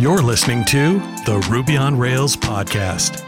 You're 0.00 0.22
listening 0.22 0.64
to 0.64 0.98
the 1.26 1.46
Ruby 1.50 1.76
on 1.76 1.98
Rails 1.98 2.34
podcast. 2.34 3.20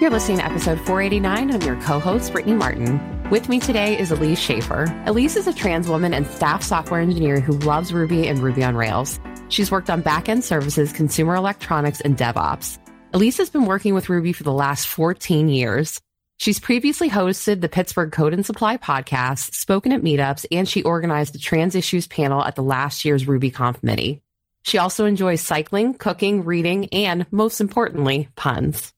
You're 0.00 0.12
listening 0.12 0.38
to 0.38 0.44
episode 0.44 0.78
489. 0.82 1.50
I'm 1.50 1.62
your 1.62 1.74
co 1.82 1.98
host, 1.98 2.30
Brittany 2.30 2.54
Martin. 2.54 3.28
With 3.28 3.48
me 3.48 3.58
today 3.58 3.98
is 3.98 4.12
Elise 4.12 4.38
Shaffer. 4.38 4.84
Elise 5.06 5.34
is 5.34 5.48
a 5.48 5.52
trans 5.52 5.88
woman 5.88 6.14
and 6.14 6.24
staff 6.24 6.62
software 6.62 7.00
engineer 7.00 7.40
who 7.40 7.54
loves 7.54 7.92
Ruby 7.92 8.28
and 8.28 8.38
Ruby 8.38 8.62
on 8.62 8.76
Rails. 8.76 9.18
She's 9.48 9.72
worked 9.72 9.90
on 9.90 10.02
back 10.02 10.28
end 10.28 10.44
services, 10.44 10.92
consumer 10.92 11.34
electronics, 11.34 12.00
and 12.00 12.16
DevOps. 12.16 12.78
Elise 13.12 13.38
has 13.38 13.50
been 13.50 13.66
working 13.66 13.94
with 13.94 14.08
Ruby 14.08 14.32
for 14.32 14.44
the 14.44 14.52
last 14.52 14.86
14 14.86 15.48
years. 15.48 16.00
She's 16.36 16.60
previously 16.60 17.10
hosted 17.10 17.60
the 17.60 17.68
Pittsburgh 17.68 18.12
Code 18.12 18.34
and 18.34 18.46
Supply 18.46 18.76
podcast, 18.76 19.52
spoken 19.56 19.90
at 19.90 20.02
meetups, 20.02 20.46
and 20.52 20.68
she 20.68 20.84
organized 20.84 21.34
the 21.34 21.40
trans 21.40 21.74
issues 21.74 22.06
panel 22.06 22.44
at 22.44 22.54
the 22.54 22.62
last 22.62 23.04
year's 23.04 23.24
RubyConf 23.24 23.82
Mini. 23.82 24.22
She 24.62 24.78
also 24.78 25.06
enjoys 25.06 25.40
cycling, 25.40 25.94
cooking, 25.94 26.44
reading, 26.44 26.88
and 26.92 27.26
most 27.30 27.60
importantly, 27.60 28.28
puns. 28.36 28.92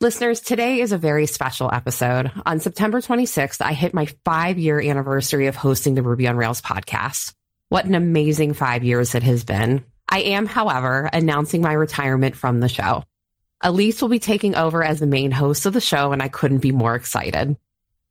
Listeners, 0.00 0.40
today 0.40 0.80
is 0.80 0.90
a 0.90 0.98
very 0.98 1.26
special 1.26 1.70
episode. 1.72 2.32
On 2.44 2.58
September 2.58 3.00
26th, 3.00 3.60
I 3.60 3.72
hit 3.72 3.94
my 3.94 4.06
five 4.24 4.58
year 4.58 4.80
anniversary 4.80 5.46
of 5.46 5.56
hosting 5.56 5.94
the 5.94 6.02
Ruby 6.02 6.26
on 6.26 6.36
Rails 6.36 6.60
podcast. 6.60 7.34
What 7.68 7.84
an 7.84 7.94
amazing 7.94 8.54
five 8.54 8.82
years 8.84 9.14
it 9.14 9.22
has 9.22 9.44
been. 9.44 9.84
I 10.08 10.22
am, 10.22 10.46
however, 10.46 11.08
announcing 11.12 11.62
my 11.62 11.72
retirement 11.72 12.36
from 12.36 12.60
the 12.60 12.68
show. 12.68 13.04
Elise 13.60 14.02
will 14.02 14.08
be 14.08 14.18
taking 14.18 14.56
over 14.56 14.82
as 14.82 14.98
the 14.98 15.06
main 15.06 15.30
host 15.30 15.66
of 15.66 15.72
the 15.72 15.80
show, 15.80 16.12
and 16.12 16.20
I 16.20 16.28
couldn't 16.28 16.58
be 16.58 16.72
more 16.72 16.96
excited. 16.96 17.56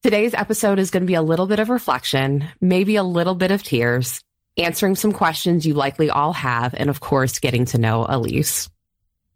Today's 0.01 0.33
episode 0.33 0.79
is 0.79 0.91
going 0.91 1.03
to 1.03 1.07
be 1.07 1.13
a 1.15 1.21
little 1.21 1.45
bit 1.45 1.59
of 1.59 1.69
reflection, 1.69 2.45
maybe 2.59 2.95
a 2.95 3.03
little 3.03 3.35
bit 3.35 3.51
of 3.51 3.61
tears, 3.61 4.23
answering 4.57 4.95
some 4.95 5.11
questions 5.11 5.65
you 5.65 5.73
likely 5.73 6.09
all 6.09 6.33
have, 6.33 6.73
and 6.75 6.89
of 6.89 6.99
course, 6.99 7.39
getting 7.39 7.65
to 7.65 7.77
know 7.77 8.05
Elise. 8.07 8.69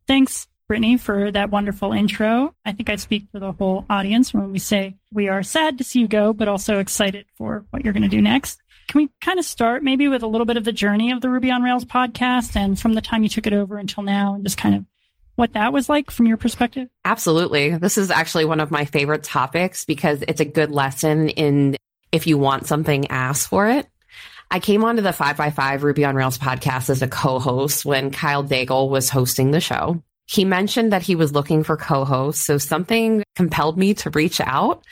Thanks, 0.07 0.47
Brittany, 0.67 0.97
for 0.97 1.31
that 1.31 1.49
wonderful 1.49 1.93
intro. 1.93 2.53
I 2.65 2.71
think 2.73 2.89
I 2.89 2.95
speak 2.95 3.27
for 3.31 3.39
the 3.39 3.51
whole 3.51 3.85
audience 3.89 4.33
when 4.33 4.51
we 4.51 4.59
say 4.59 4.95
we 5.11 5.29
are 5.29 5.43
sad 5.43 5.77
to 5.77 5.83
see 5.83 5.99
you 5.99 6.07
go, 6.07 6.33
but 6.33 6.47
also 6.47 6.79
excited 6.79 7.25
for 7.35 7.65
what 7.69 7.83
you're 7.83 7.93
going 7.93 8.03
to 8.03 8.09
do 8.09 8.21
next. 8.21 8.59
Can 8.87 9.01
we 9.01 9.09
kind 9.21 9.39
of 9.39 9.45
start 9.45 9.83
maybe 9.83 10.07
with 10.07 10.21
a 10.21 10.27
little 10.27 10.45
bit 10.45 10.57
of 10.57 10.63
the 10.63 10.71
journey 10.71 11.11
of 11.11 11.21
the 11.21 11.29
Ruby 11.29 11.49
on 11.49 11.63
Rails 11.63 11.85
podcast 11.85 12.55
and 12.55 12.79
from 12.79 12.93
the 12.93 13.01
time 13.01 13.23
you 13.23 13.29
took 13.29 13.47
it 13.47 13.53
over 13.53 13.77
until 13.77 14.03
now 14.03 14.35
and 14.35 14.43
just 14.43 14.57
kind 14.57 14.75
of 14.75 14.85
what 15.35 15.53
that 15.53 15.73
was 15.73 15.89
like 15.89 16.11
from 16.11 16.27
your 16.27 16.37
perspective? 16.37 16.87
Absolutely. 17.03 17.77
This 17.77 17.97
is 17.97 18.11
actually 18.11 18.45
one 18.45 18.59
of 18.59 18.71
my 18.71 18.85
favorite 18.85 19.23
topics 19.23 19.85
because 19.85 20.23
it's 20.27 20.39
a 20.39 20.45
good 20.45 20.71
lesson 20.71 21.29
in 21.29 21.77
if 22.11 22.27
you 22.27 22.37
want 22.37 22.67
something, 22.67 23.07
ask 23.07 23.49
for 23.49 23.67
it. 23.69 23.87
I 24.51 24.59
came 24.59 24.83
onto 24.83 25.01
the 25.01 25.09
5by5 25.09 25.81
Ruby 25.81 26.05
on 26.05 26.15
Rails 26.15 26.37
podcast 26.37 26.89
as 26.89 27.01
a 27.01 27.07
co 27.07 27.39
host 27.39 27.85
when 27.85 28.11
Kyle 28.11 28.43
Daigle 28.43 28.89
was 28.89 29.09
hosting 29.09 29.51
the 29.51 29.59
show. 29.59 30.01
He 30.27 30.43
mentioned 30.43 30.91
that 30.91 31.03
he 31.03 31.15
was 31.15 31.33
looking 31.33 31.63
for 31.63 31.77
co-hosts, 31.77 32.43
so 32.43 32.57
something 32.57 33.23
compelled 33.35 33.77
me 33.77 33.93
to 33.95 34.09
reach 34.09 34.41
out. 34.41 34.83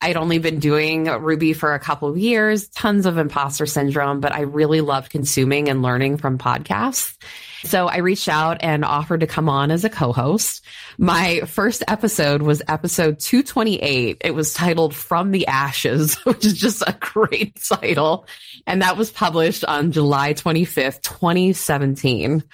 I'd 0.00 0.16
only 0.16 0.38
been 0.38 0.60
doing 0.60 1.06
Ruby 1.06 1.52
for 1.54 1.74
a 1.74 1.80
couple 1.80 2.08
of 2.08 2.16
years, 2.16 2.68
tons 2.68 3.04
of 3.04 3.18
imposter 3.18 3.66
syndrome, 3.66 4.20
but 4.20 4.32
I 4.32 4.42
really 4.42 4.80
loved 4.80 5.10
consuming 5.10 5.68
and 5.68 5.82
learning 5.82 6.18
from 6.18 6.38
podcasts. 6.38 7.16
So 7.64 7.88
I 7.88 7.96
reached 7.96 8.28
out 8.28 8.58
and 8.60 8.84
offered 8.84 9.20
to 9.20 9.26
come 9.26 9.48
on 9.48 9.72
as 9.72 9.84
a 9.84 9.90
co-host. 9.90 10.64
My 10.98 11.40
first 11.40 11.82
episode 11.88 12.42
was 12.42 12.62
episode 12.68 13.18
228. 13.18 14.18
It 14.20 14.34
was 14.34 14.54
titled 14.54 14.94
From 14.94 15.32
the 15.32 15.48
Ashes, 15.48 16.14
which 16.24 16.46
is 16.46 16.54
just 16.54 16.82
a 16.86 16.96
great 17.00 17.60
title. 17.60 18.26
And 18.68 18.82
that 18.82 18.96
was 18.96 19.10
published 19.10 19.64
on 19.64 19.90
July 19.90 20.34
25th, 20.34 21.02
2017. 21.02 22.44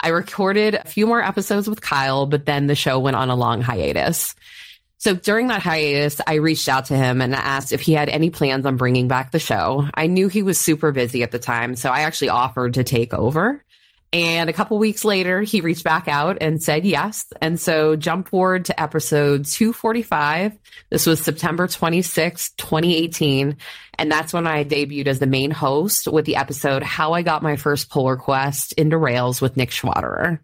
I 0.00 0.08
recorded 0.08 0.76
a 0.76 0.86
few 0.86 1.08
more 1.08 1.22
episodes 1.22 1.68
with 1.68 1.80
Kyle, 1.80 2.26
but 2.26 2.46
then 2.46 2.68
the 2.68 2.76
show 2.76 3.00
went 3.00 3.16
on 3.16 3.28
a 3.28 3.36
long 3.36 3.60
hiatus. 3.60 4.36
So 5.02 5.16
during 5.16 5.48
that 5.48 5.62
hiatus, 5.64 6.20
I 6.24 6.34
reached 6.34 6.68
out 6.68 6.84
to 6.84 6.96
him 6.96 7.20
and 7.20 7.34
asked 7.34 7.72
if 7.72 7.80
he 7.80 7.92
had 7.92 8.08
any 8.08 8.30
plans 8.30 8.64
on 8.66 8.76
bringing 8.76 9.08
back 9.08 9.32
the 9.32 9.40
show. 9.40 9.88
I 9.92 10.06
knew 10.06 10.28
he 10.28 10.44
was 10.44 10.58
super 10.58 10.92
busy 10.92 11.24
at 11.24 11.32
the 11.32 11.40
time, 11.40 11.74
so 11.74 11.90
I 11.90 12.02
actually 12.02 12.28
offered 12.28 12.74
to 12.74 12.84
take 12.84 13.12
over. 13.12 13.64
And 14.12 14.48
a 14.48 14.52
couple 14.52 14.78
weeks 14.78 15.04
later, 15.04 15.42
he 15.42 15.60
reached 15.60 15.82
back 15.82 16.06
out 16.06 16.38
and 16.40 16.62
said 16.62 16.84
yes. 16.84 17.24
And 17.40 17.58
so 17.58 17.96
jump 17.96 18.28
forward 18.28 18.66
to 18.66 18.80
episode 18.80 19.46
245. 19.46 20.56
This 20.90 21.04
was 21.04 21.20
September 21.20 21.66
26, 21.66 22.52
2018. 22.52 23.56
And 23.98 24.12
that's 24.12 24.32
when 24.32 24.46
I 24.46 24.62
debuted 24.62 25.08
as 25.08 25.18
the 25.18 25.26
main 25.26 25.50
host 25.50 26.06
with 26.06 26.26
the 26.26 26.36
episode 26.36 26.84
How 26.84 27.12
I 27.14 27.22
Got 27.22 27.42
My 27.42 27.56
First 27.56 27.90
Pull 27.90 28.08
Request 28.08 28.74
into 28.74 28.98
Rails 28.98 29.40
with 29.40 29.56
Nick 29.56 29.70
Schwaderer. 29.70 30.38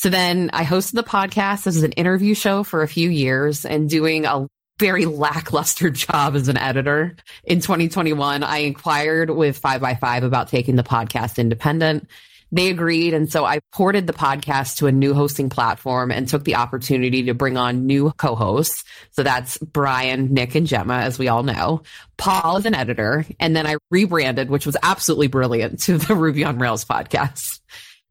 So 0.00 0.08
then 0.08 0.48
I 0.54 0.64
hosted 0.64 0.94
the 0.94 1.02
podcast 1.02 1.66
as 1.66 1.82
an 1.82 1.92
interview 1.92 2.34
show 2.34 2.64
for 2.64 2.82
a 2.82 2.88
few 2.88 3.10
years 3.10 3.66
and 3.66 3.86
doing 3.86 4.24
a 4.24 4.46
very 4.78 5.04
lackluster 5.26 5.90
job 5.90 6.36
as 6.36 6.48
an 6.48 6.56
editor. 6.56 7.16
In 7.44 7.60
2021, 7.60 8.42
I 8.42 8.58
inquired 8.60 9.28
with 9.28 9.60
5by5 9.60 10.22
about 10.22 10.48
taking 10.48 10.76
the 10.76 10.82
podcast 10.82 11.36
independent 11.36 12.08
they 12.52 12.68
agreed. 12.70 13.14
And 13.14 13.30
so 13.30 13.44
I 13.44 13.60
ported 13.72 14.06
the 14.06 14.12
podcast 14.12 14.78
to 14.78 14.86
a 14.86 14.92
new 14.92 15.14
hosting 15.14 15.50
platform 15.50 16.10
and 16.10 16.26
took 16.26 16.44
the 16.44 16.56
opportunity 16.56 17.24
to 17.24 17.34
bring 17.34 17.56
on 17.56 17.86
new 17.86 18.10
co-hosts. 18.12 18.84
So 19.12 19.22
that's 19.22 19.58
Brian, 19.58 20.34
Nick, 20.34 20.54
and 20.54 20.66
Gemma, 20.66 20.94
as 20.94 21.18
we 21.18 21.28
all 21.28 21.42
know. 21.42 21.82
Paul 22.16 22.56
is 22.56 22.66
an 22.66 22.74
editor. 22.74 23.24
And 23.38 23.54
then 23.54 23.66
I 23.66 23.76
rebranded, 23.90 24.50
which 24.50 24.66
was 24.66 24.76
absolutely 24.82 25.28
brilliant 25.28 25.80
to 25.82 25.98
the 25.98 26.14
Ruby 26.16 26.44
on 26.44 26.58
Rails 26.58 26.84
podcast. 26.84 27.60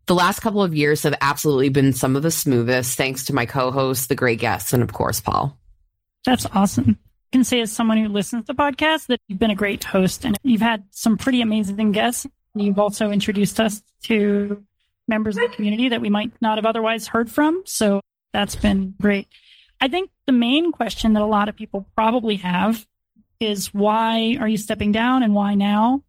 The 0.09 0.15
last 0.15 0.41
couple 0.41 0.61
of 0.61 0.75
years 0.75 1.03
have 1.03 1.15
absolutely 1.21 1.69
been 1.69 1.93
some 1.93 2.15
of 2.15 2.23
the 2.23 2.31
smoothest, 2.31 2.97
thanks 2.97 3.25
to 3.25 3.33
my 3.33 3.45
co-hosts, 3.45 4.07
the 4.07 4.15
great 4.15 4.39
guests, 4.39 4.73
and 4.73 4.83
of 4.83 4.91
course, 4.91 5.21
Paul. 5.21 5.57
That's 6.25 6.45
awesome. 6.47 6.97
I 6.99 7.37
can 7.37 7.43
say 7.43 7.61
as 7.61 7.71
someone 7.71 7.97
who 7.97 8.09
listens 8.09 8.47
to 8.47 8.55
podcasts 8.55 9.05
that 9.07 9.21
you've 9.27 9.39
been 9.39 9.51
a 9.51 9.55
great 9.55 9.83
host 9.83 10.25
and 10.25 10.37
you've 10.43 10.61
had 10.61 10.83
some 10.89 11.15
pretty 11.15 11.41
amazing 11.41 11.91
guests 11.91 12.25
You've 12.55 12.79
also 12.79 13.11
introduced 13.11 13.59
us 13.59 13.81
to 14.03 14.63
members 15.07 15.37
of 15.37 15.49
the 15.49 15.55
community 15.55 15.89
that 15.89 16.01
we 16.01 16.09
might 16.09 16.31
not 16.41 16.57
have 16.57 16.65
otherwise 16.65 17.07
heard 17.07 17.31
from. 17.31 17.63
So 17.65 18.01
that's 18.33 18.55
been 18.55 18.95
great. 19.01 19.27
I 19.81 19.87
think 19.87 20.09
the 20.25 20.33
main 20.33 20.71
question 20.71 21.13
that 21.13 21.23
a 21.23 21.27
lot 21.27 21.49
of 21.49 21.55
people 21.55 21.87
probably 21.95 22.37
have 22.37 22.85
is 23.39 23.73
why 23.73 24.37
are 24.39 24.47
you 24.47 24.57
stepping 24.57 24.91
down 24.91 25.23
and 25.23 25.33
why 25.33 25.55
now? 25.55 26.03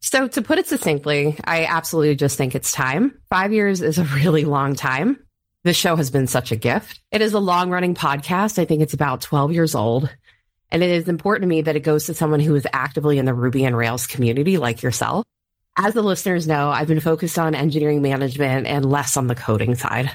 So, 0.00 0.28
to 0.28 0.42
put 0.42 0.58
it 0.58 0.66
succinctly, 0.66 1.36
I 1.44 1.64
absolutely 1.64 2.16
just 2.16 2.36
think 2.36 2.54
it's 2.54 2.72
time. 2.72 3.18
Five 3.28 3.52
years 3.52 3.82
is 3.82 3.98
a 3.98 4.04
really 4.04 4.44
long 4.44 4.74
time. 4.74 5.18
The 5.64 5.74
show 5.74 5.96
has 5.96 6.10
been 6.10 6.28
such 6.28 6.52
a 6.52 6.56
gift. 6.56 7.00
It 7.10 7.22
is 7.22 7.32
a 7.32 7.40
long 7.40 7.70
running 7.70 7.94
podcast. 7.94 8.58
I 8.58 8.66
think 8.66 8.82
it's 8.82 8.94
about 8.94 9.20
12 9.20 9.52
years 9.52 9.74
old. 9.74 10.08
And 10.70 10.82
it 10.82 10.90
is 10.90 11.08
important 11.08 11.42
to 11.42 11.48
me 11.48 11.62
that 11.62 11.76
it 11.76 11.80
goes 11.80 12.06
to 12.06 12.14
someone 12.14 12.40
who 12.40 12.54
is 12.54 12.66
actively 12.72 13.18
in 13.18 13.24
the 13.24 13.34
Ruby 13.34 13.64
and 13.64 13.76
Rails 13.76 14.06
community 14.06 14.58
like 14.58 14.82
yourself. 14.82 15.24
As 15.76 15.94
the 15.94 16.02
listeners 16.02 16.46
know, 16.46 16.70
I've 16.70 16.88
been 16.88 17.00
focused 17.00 17.38
on 17.38 17.54
engineering 17.54 18.00
management 18.00 18.66
and 18.66 18.84
less 18.84 19.16
on 19.16 19.26
the 19.26 19.34
coding 19.34 19.74
side. 19.74 20.10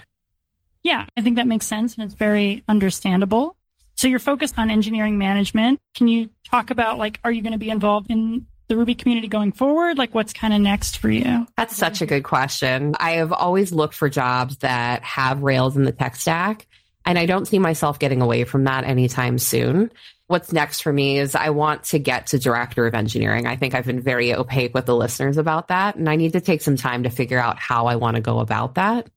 Yeah, 0.83 1.05
I 1.15 1.21
think 1.21 1.35
that 1.35 1.47
makes 1.47 1.67
sense 1.67 1.95
and 1.95 2.03
it's 2.03 2.15
very 2.15 2.63
understandable. 2.67 3.55
So 3.95 4.07
you're 4.07 4.19
focused 4.19 4.57
on 4.57 4.71
engineering 4.71 5.17
management. 5.17 5.79
Can 5.93 6.07
you 6.07 6.29
talk 6.43 6.71
about 6.71 6.97
like, 6.97 7.19
are 7.23 7.31
you 7.31 7.41
going 7.41 7.51
to 7.51 7.59
be 7.59 7.69
involved 7.69 8.09
in 8.09 8.47
the 8.71 8.77
Ruby 8.77 8.95
community 8.95 9.27
going 9.27 9.51
forward? 9.51 9.97
Like, 9.97 10.15
what's 10.15 10.33
kind 10.33 10.53
of 10.53 10.61
next 10.61 10.97
for 10.97 11.09
you? 11.09 11.45
That's 11.57 11.75
such 11.75 12.01
a 12.01 12.05
good 12.05 12.23
question. 12.23 12.95
I 12.99 13.11
have 13.11 13.31
always 13.31 13.71
looked 13.71 13.93
for 13.93 14.09
jobs 14.09 14.57
that 14.57 15.03
have 15.03 15.43
Rails 15.43 15.77
in 15.77 15.83
the 15.83 15.91
tech 15.91 16.15
stack, 16.15 16.67
and 17.05 17.19
I 17.19 17.25
don't 17.25 17.45
see 17.45 17.59
myself 17.59 17.99
getting 17.99 18.21
away 18.21 18.45
from 18.45 18.63
that 18.63 18.85
anytime 18.85 19.37
soon 19.37 19.91
what's 20.31 20.53
next 20.53 20.79
for 20.79 20.91
me 20.93 21.19
is 21.19 21.35
I 21.35 21.49
want 21.49 21.83
to 21.85 21.99
get 21.99 22.27
to 22.27 22.39
director 22.39 22.87
of 22.87 22.95
engineering. 22.95 23.45
I 23.45 23.57
think 23.57 23.75
I've 23.75 23.85
been 23.85 23.99
very 23.99 24.33
opaque 24.33 24.73
with 24.73 24.85
the 24.85 24.95
listeners 24.95 25.37
about 25.37 25.67
that. 25.67 25.97
And 25.97 26.09
I 26.09 26.15
need 26.15 26.31
to 26.33 26.41
take 26.41 26.61
some 26.61 26.77
time 26.77 27.03
to 27.03 27.09
figure 27.09 27.37
out 27.37 27.59
how 27.59 27.87
I 27.87 27.97
want 27.97 28.15
to 28.15 28.21
go 28.21 28.39
about 28.39 28.75
that. 28.75 29.09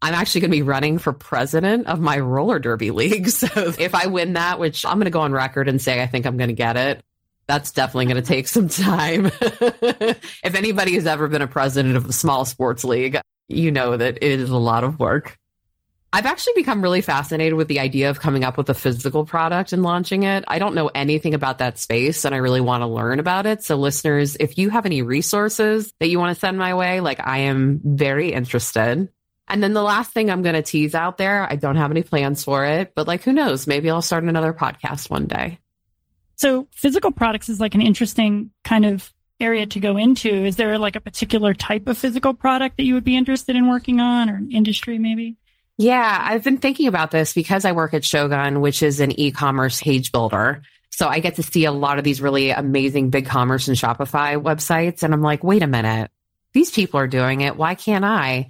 I'm 0.00 0.14
actually 0.14 0.42
going 0.42 0.52
to 0.52 0.56
be 0.56 0.62
running 0.62 0.98
for 0.98 1.12
president 1.12 1.88
of 1.88 2.00
my 2.00 2.18
roller 2.20 2.58
derby 2.58 2.92
league. 2.92 3.28
So 3.40 3.48
if 3.56 3.94
I 3.94 4.06
win 4.06 4.34
that, 4.34 4.58
which 4.58 4.86
I'm 4.86 4.94
going 4.94 5.04
to 5.04 5.10
go 5.10 5.20
on 5.20 5.32
record 5.32 5.68
and 5.68 5.82
say 5.82 6.00
I 6.00 6.06
think 6.06 6.24
I'm 6.24 6.36
going 6.36 6.48
to 6.48 6.54
get 6.54 6.76
it, 6.76 7.04
that's 7.50 7.72
definitely 7.72 8.06
going 8.06 8.22
to 8.22 8.28
take 8.28 8.46
some 8.46 8.68
time. 8.68 9.26
if 9.40 10.54
anybody 10.54 10.94
has 10.94 11.04
ever 11.04 11.26
been 11.26 11.42
a 11.42 11.48
president 11.48 11.96
of 11.96 12.06
a 12.06 12.12
small 12.12 12.44
sports 12.44 12.84
league, 12.84 13.18
you 13.48 13.72
know 13.72 13.96
that 13.96 14.18
it 14.18 14.38
is 14.38 14.50
a 14.50 14.56
lot 14.56 14.84
of 14.84 15.00
work. 15.00 15.36
I've 16.12 16.26
actually 16.26 16.52
become 16.54 16.80
really 16.80 17.00
fascinated 17.00 17.54
with 17.54 17.66
the 17.66 17.80
idea 17.80 18.10
of 18.10 18.20
coming 18.20 18.44
up 18.44 18.56
with 18.56 18.70
a 18.70 18.74
physical 18.74 19.24
product 19.24 19.72
and 19.72 19.82
launching 19.82 20.22
it. 20.22 20.44
I 20.46 20.60
don't 20.60 20.76
know 20.76 20.92
anything 20.94 21.34
about 21.34 21.58
that 21.58 21.76
space 21.80 22.24
and 22.24 22.36
I 22.36 22.38
really 22.38 22.60
want 22.60 22.82
to 22.82 22.86
learn 22.86 23.18
about 23.18 23.46
it. 23.46 23.64
So 23.64 23.74
listeners, 23.74 24.36
if 24.38 24.56
you 24.56 24.70
have 24.70 24.86
any 24.86 25.02
resources 25.02 25.92
that 25.98 26.06
you 26.06 26.20
want 26.20 26.32
to 26.32 26.38
send 26.38 26.56
my 26.56 26.74
way, 26.74 27.00
like 27.00 27.18
I 27.18 27.38
am 27.38 27.80
very 27.82 28.32
interested. 28.32 29.08
And 29.48 29.62
then 29.62 29.72
the 29.72 29.82
last 29.82 30.12
thing 30.12 30.30
I'm 30.30 30.42
going 30.42 30.54
to 30.54 30.62
tease 30.62 30.94
out 30.94 31.18
there, 31.18 31.48
I 31.50 31.56
don't 31.56 31.76
have 31.76 31.90
any 31.90 32.04
plans 32.04 32.44
for 32.44 32.64
it, 32.64 32.92
but 32.94 33.08
like 33.08 33.24
who 33.24 33.32
knows, 33.32 33.66
maybe 33.66 33.90
I'll 33.90 34.02
start 34.02 34.22
another 34.22 34.52
podcast 34.52 35.10
one 35.10 35.26
day. 35.26 35.58
So 36.40 36.68
physical 36.72 37.12
products 37.12 37.50
is 37.50 37.60
like 37.60 37.74
an 37.74 37.82
interesting 37.82 38.50
kind 38.64 38.86
of 38.86 39.12
area 39.40 39.66
to 39.66 39.78
go 39.78 39.98
into. 39.98 40.30
Is 40.30 40.56
there 40.56 40.78
like 40.78 40.96
a 40.96 41.00
particular 41.00 41.52
type 41.52 41.86
of 41.86 41.98
physical 41.98 42.32
product 42.32 42.78
that 42.78 42.84
you 42.84 42.94
would 42.94 43.04
be 43.04 43.14
interested 43.14 43.56
in 43.56 43.68
working 43.68 44.00
on 44.00 44.30
or 44.30 44.40
industry 44.50 44.98
maybe? 44.98 45.36
Yeah, 45.76 46.18
I've 46.18 46.42
been 46.42 46.56
thinking 46.56 46.86
about 46.86 47.10
this 47.10 47.34
because 47.34 47.66
I 47.66 47.72
work 47.72 47.92
at 47.92 48.06
Shogun, 48.06 48.62
which 48.62 48.82
is 48.82 49.00
an 49.00 49.20
e-commerce 49.20 49.82
page 49.82 50.12
builder. 50.12 50.62
So 50.88 51.08
I 51.08 51.20
get 51.20 51.34
to 51.34 51.42
see 51.42 51.66
a 51.66 51.72
lot 51.72 51.98
of 51.98 52.04
these 52.04 52.22
really 52.22 52.48
amazing 52.48 53.10
big 53.10 53.26
commerce 53.26 53.68
and 53.68 53.76
Shopify 53.76 54.42
websites. 54.42 55.02
And 55.02 55.12
I'm 55.12 55.20
like, 55.20 55.44
wait 55.44 55.62
a 55.62 55.66
minute, 55.66 56.10
these 56.54 56.70
people 56.70 57.00
are 57.00 57.06
doing 57.06 57.42
it. 57.42 57.56
Why 57.58 57.74
can't 57.74 58.06
I? 58.06 58.48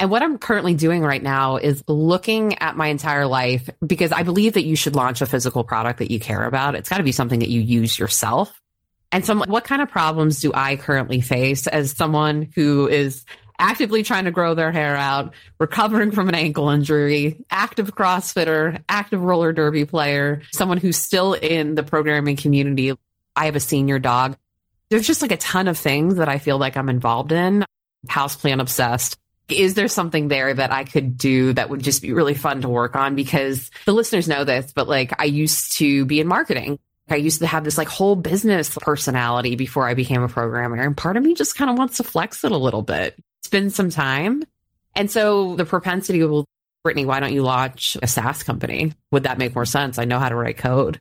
And 0.00 0.10
what 0.10 0.22
I'm 0.22 0.38
currently 0.38 0.72
doing 0.72 1.02
right 1.02 1.22
now 1.22 1.58
is 1.58 1.84
looking 1.86 2.58
at 2.58 2.74
my 2.74 2.86
entire 2.86 3.26
life 3.26 3.68
because 3.86 4.12
I 4.12 4.22
believe 4.22 4.54
that 4.54 4.64
you 4.64 4.74
should 4.74 4.96
launch 4.96 5.20
a 5.20 5.26
physical 5.26 5.62
product 5.62 5.98
that 5.98 6.10
you 6.10 6.18
care 6.18 6.42
about. 6.42 6.74
It's 6.74 6.88
got 6.88 6.96
to 6.96 7.02
be 7.02 7.12
something 7.12 7.40
that 7.40 7.50
you 7.50 7.60
use 7.60 7.98
yourself. 7.98 8.62
And 9.12 9.26
so, 9.26 9.44
what 9.44 9.64
kind 9.64 9.82
of 9.82 9.90
problems 9.90 10.40
do 10.40 10.52
I 10.54 10.76
currently 10.76 11.20
face 11.20 11.66
as 11.66 11.92
someone 11.92 12.50
who 12.54 12.88
is 12.88 13.26
actively 13.58 14.02
trying 14.02 14.24
to 14.24 14.30
grow 14.30 14.54
their 14.54 14.72
hair 14.72 14.96
out, 14.96 15.34
recovering 15.58 16.12
from 16.12 16.30
an 16.30 16.34
ankle 16.34 16.70
injury, 16.70 17.44
active 17.50 17.94
CrossFitter, 17.94 18.82
active 18.88 19.22
roller 19.22 19.52
derby 19.52 19.84
player, 19.84 20.40
someone 20.50 20.78
who's 20.78 20.96
still 20.96 21.34
in 21.34 21.74
the 21.74 21.82
programming 21.82 22.36
community? 22.36 22.94
I 23.36 23.44
have 23.44 23.56
a 23.56 23.60
senior 23.60 23.98
dog. 23.98 24.38
There's 24.88 25.06
just 25.06 25.20
like 25.20 25.32
a 25.32 25.36
ton 25.36 25.68
of 25.68 25.76
things 25.76 26.16
that 26.16 26.28
I 26.30 26.38
feel 26.38 26.56
like 26.56 26.78
I'm 26.78 26.88
involved 26.88 27.32
in, 27.32 27.66
houseplant 28.08 28.62
obsessed 28.62 29.19
is 29.52 29.74
there 29.74 29.88
something 29.88 30.28
there 30.28 30.52
that 30.52 30.72
I 30.72 30.84
could 30.84 31.16
do 31.16 31.52
that 31.52 31.70
would 31.70 31.82
just 31.82 32.02
be 32.02 32.12
really 32.12 32.34
fun 32.34 32.62
to 32.62 32.68
work 32.68 32.96
on? 32.96 33.14
Because 33.14 33.70
the 33.84 33.92
listeners 33.92 34.28
know 34.28 34.44
this, 34.44 34.72
but 34.72 34.88
like 34.88 35.20
I 35.20 35.24
used 35.24 35.76
to 35.78 36.04
be 36.04 36.20
in 36.20 36.26
marketing. 36.26 36.78
I 37.08 37.16
used 37.16 37.40
to 37.40 37.46
have 37.46 37.64
this 37.64 37.76
like 37.76 37.88
whole 37.88 38.14
business 38.16 38.76
personality 38.80 39.56
before 39.56 39.88
I 39.88 39.94
became 39.94 40.22
a 40.22 40.28
programmer. 40.28 40.76
And 40.76 40.96
part 40.96 41.16
of 41.16 41.24
me 41.24 41.34
just 41.34 41.56
kind 41.56 41.70
of 41.70 41.76
wants 41.76 41.96
to 41.96 42.04
flex 42.04 42.44
it 42.44 42.52
a 42.52 42.56
little 42.56 42.82
bit, 42.82 43.16
spend 43.42 43.72
some 43.72 43.90
time. 43.90 44.44
And 44.94 45.10
so 45.10 45.56
the 45.56 45.64
propensity 45.64 46.22
will, 46.22 46.44
Brittany, 46.84 47.04
why 47.04 47.20
don't 47.20 47.32
you 47.32 47.42
launch 47.42 47.96
a 48.02 48.06
SaaS 48.06 48.42
company? 48.42 48.92
Would 49.10 49.24
that 49.24 49.38
make 49.38 49.54
more 49.54 49.66
sense? 49.66 49.98
I 49.98 50.04
know 50.04 50.18
how 50.18 50.28
to 50.28 50.36
write 50.36 50.58
code. 50.58 51.00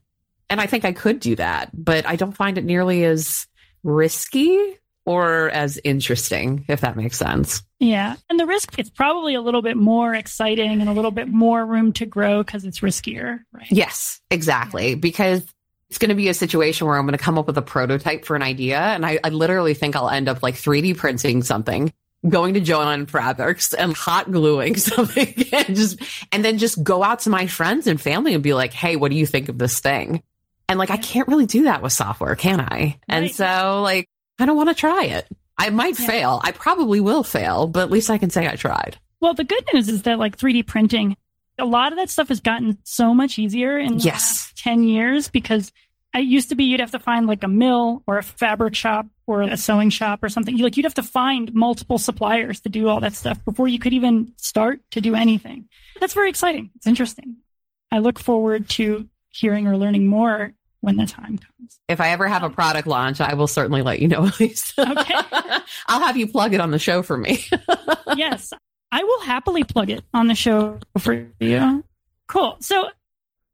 And 0.50 0.60
I 0.60 0.66
think 0.66 0.84
I 0.84 0.94
could 0.94 1.20
do 1.20 1.36
that, 1.36 1.70
but 1.74 2.08
I 2.08 2.16
don't 2.16 2.36
find 2.36 2.58
it 2.58 2.66
nearly 2.66 3.04
as 3.06 3.46
risky 3.84 4.80
or 5.10 5.50
as 5.50 5.80
interesting, 5.84 6.64
if 6.68 6.82
that 6.82 6.96
makes 6.96 7.18
sense. 7.18 7.64
Yeah. 7.80 8.16
And 8.30 8.40
the 8.40 8.46
risk, 8.46 8.78
it's 8.78 8.92
probably 8.92 9.34
a 9.34 9.42
little 9.42 9.64
bit 9.64 9.76
more 9.76 10.14
exciting 10.14 10.82
and 10.82 10.88
a 10.88 10.94
little 10.94 11.10
bit 11.10 11.28
more 11.28 11.66
room 11.66 11.94
to 11.94 12.06
grow 12.06 12.44
because 12.44 12.64
it's 12.64 12.82
riskier, 12.82 13.40
right? 13.52 13.72
Yes, 13.72 14.22
exactly. 14.30 14.94
Because 14.94 15.52
it's 15.90 15.98
going 15.98 16.10
to 16.10 16.16
be 16.16 16.30
a 16.30 16.36
situation 16.36 16.86
where 16.86 16.96
I'm 16.96 17.08
going 17.08 17.18
to 17.18 17.24
come 17.24 17.40
up 17.40 17.48
with 17.48 17.58
a 17.58 17.64
prototype 17.64 18.24
for 18.24 18.36
an 18.36 18.44
idea. 18.44 18.78
And 18.78 19.04
I, 19.04 19.20
I 19.24 19.30
literally 19.30 19.74
think 19.74 19.96
I'll 19.96 20.12
end 20.12 20.30
up 20.30 20.44
like 20.44 20.54
3D 20.54 20.96
printing 20.96 21.42
something, 21.42 21.92
going 22.28 22.54
to 22.54 22.62
Joann 22.62 23.10
Fabrics 23.10 23.74
and 23.74 23.96
hot 23.96 24.32
gluing 24.32 24.76
something 24.78 25.34
and 25.52 25.76
just, 25.76 26.00
and 26.32 26.46
then 26.46 26.60
just 26.60 26.84
go 26.84 27.02
out 27.02 27.22
to 27.22 27.32
my 27.32 27.48
friends 27.48 27.88
and 27.88 28.00
family 28.00 28.36
and 28.36 28.44
be 28.44 28.54
like, 28.54 28.74
Hey, 28.74 28.96
what 28.96 29.10
do 29.10 29.18
you 29.18 29.26
think 29.26 29.50
of 29.50 29.58
this 29.58 29.80
thing? 29.80 30.22
And 30.68 30.78
like, 30.78 30.92
I 30.92 30.98
can't 30.98 31.28
really 31.28 31.48
do 31.48 31.64
that 31.64 31.82
with 31.82 31.94
software, 31.94 32.36
can 32.36 32.60
I? 32.60 33.00
And 33.08 33.24
right. 33.24 33.34
so 33.34 33.82
like, 33.82 34.08
I 34.40 34.46
don't 34.46 34.58
want 34.58 34.70
to 34.70 34.76
try 34.76 35.06
it. 35.06 35.28
I 35.58 35.70
might 35.70 36.00
yeah. 36.00 36.08
fail. 36.08 36.42
I 36.44 36.52
probably 36.52 37.00
will 37.00 37.24
fail, 37.24 37.68
but 37.68 37.84
at 37.84 37.92
least 37.92 38.10
I 38.10 38.18
can 38.18 38.30
say 38.30 38.48
I 38.48 38.56
tried. 38.56 38.98
Well, 39.20 39.34
the 39.34 39.44
good 39.44 39.64
news 39.74 39.90
is 39.90 40.04
that 40.04 40.18
like 40.18 40.38
3D 40.38 40.66
printing, 40.66 41.18
a 41.58 41.66
lot 41.66 41.92
of 41.92 41.98
that 41.98 42.10
stuff 42.10 42.30
has 42.30 42.40
gotten 42.40 42.78
so 42.84 43.14
much 43.14 43.38
easier 43.38 43.78
in 43.78 43.98
the 43.98 44.04
yes. 44.04 44.14
last 44.14 44.58
10 44.64 44.84
years 44.84 45.28
because 45.28 45.74
it 46.16 46.24
used 46.24 46.50
to 46.50 46.56
be 46.56 46.64
you'd 46.64 46.80
have 46.80 46.92
to 46.92 47.00
find 47.00 47.28
like 47.28 47.44
a 47.44 47.48
mill 47.48 48.04
or 48.08 48.18
a 48.18 48.24
fabric 48.24 48.76
shop 48.76 49.06
or 49.28 49.42
a 49.42 49.58
sewing 49.58 49.90
shop 49.90 50.24
or 50.24 50.30
something. 50.30 50.58
Like 50.58 50.78
you'd 50.78 50.86
have 50.86 50.94
to 50.96 51.04
find 51.04 51.54
multiple 51.54 51.98
suppliers 51.98 52.62
to 52.62 52.70
do 52.70 52.88
all 52.88 53.02
that 53.02 53.14
stuff 53.14 53.44
before 53.46 53.68
you 53.68 53.78
could 53.78 53.94
even 53.94 54.34
start 54.38 54.80
to 54.92 55.02
do 55.02 55.14
anything. 55.14 55.68
That's 56.00 56.14
very 56.14 56.30
exciting. 56.30 56.72
It's 56.76 56.88
interesting. 56.88 57.38
I 57.92 58.00
look 58.00 58.18
forward 58.18 58.70
to 58.70 59.08
hearing 59.30 59.68
or 59.68 59.78
learning 59.78 60.08
more 60.08 60.54
when 60.82 60.98
the 60.98 61.06
time 61.06 61.38
comes. 61.38 61.80
If 61.88 62.00
I 62.00 62.10
ever 62.10 62.28
have 62.28 62.44
a 62.44 62.50
product 62.50 62.88
launch, 62.88 63.22
I 63.22 63.34
will 63.34 63.48
certainly 63.48 63.82
let 63.82 64.00
you 64.00 64.08
know, 64.08 64.22
Elise. 64.40 64.74
Okay. 64.78 65.14
I'll 65.88 66.02
have 66.02 66.18
you 66.18 66.28
plug 66.28 66.54
it 66.54 66.62
on 66.62 66.72
the 66.72 66.80
show 66.80 67.02
for 67.02 67.18
me. 67.18 67.44
yes, 68.16 68.54
I 68.92 69.04
will 69.04 69.22
happily 69.22 69.64
plug 69.64 69.90
it 69.90 70.04
on 70.14 70.28
the 70.28 70.36
show 70.36 70.80
for 70.98 71.28
you. 71.40 71.84
Cool. 72.28 72.58
So, 72.62 72.90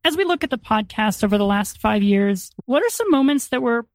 as 0.03 0.15
we 0.15 0.23
look 0.23 0.43
at 0.43 0.49
the 0.49 0.57
podcast 0.57 1.23
over 1.23 1.37
the 1.37 1.45
last 1.45 1.79
five 1.79 2.03
years, 2.03 2.51
what 2.65 2.83
are 2.83 2.89
some 2.89 3.09
moments 3.09 3.47
that 3.47 3.61
were 3.61 3.85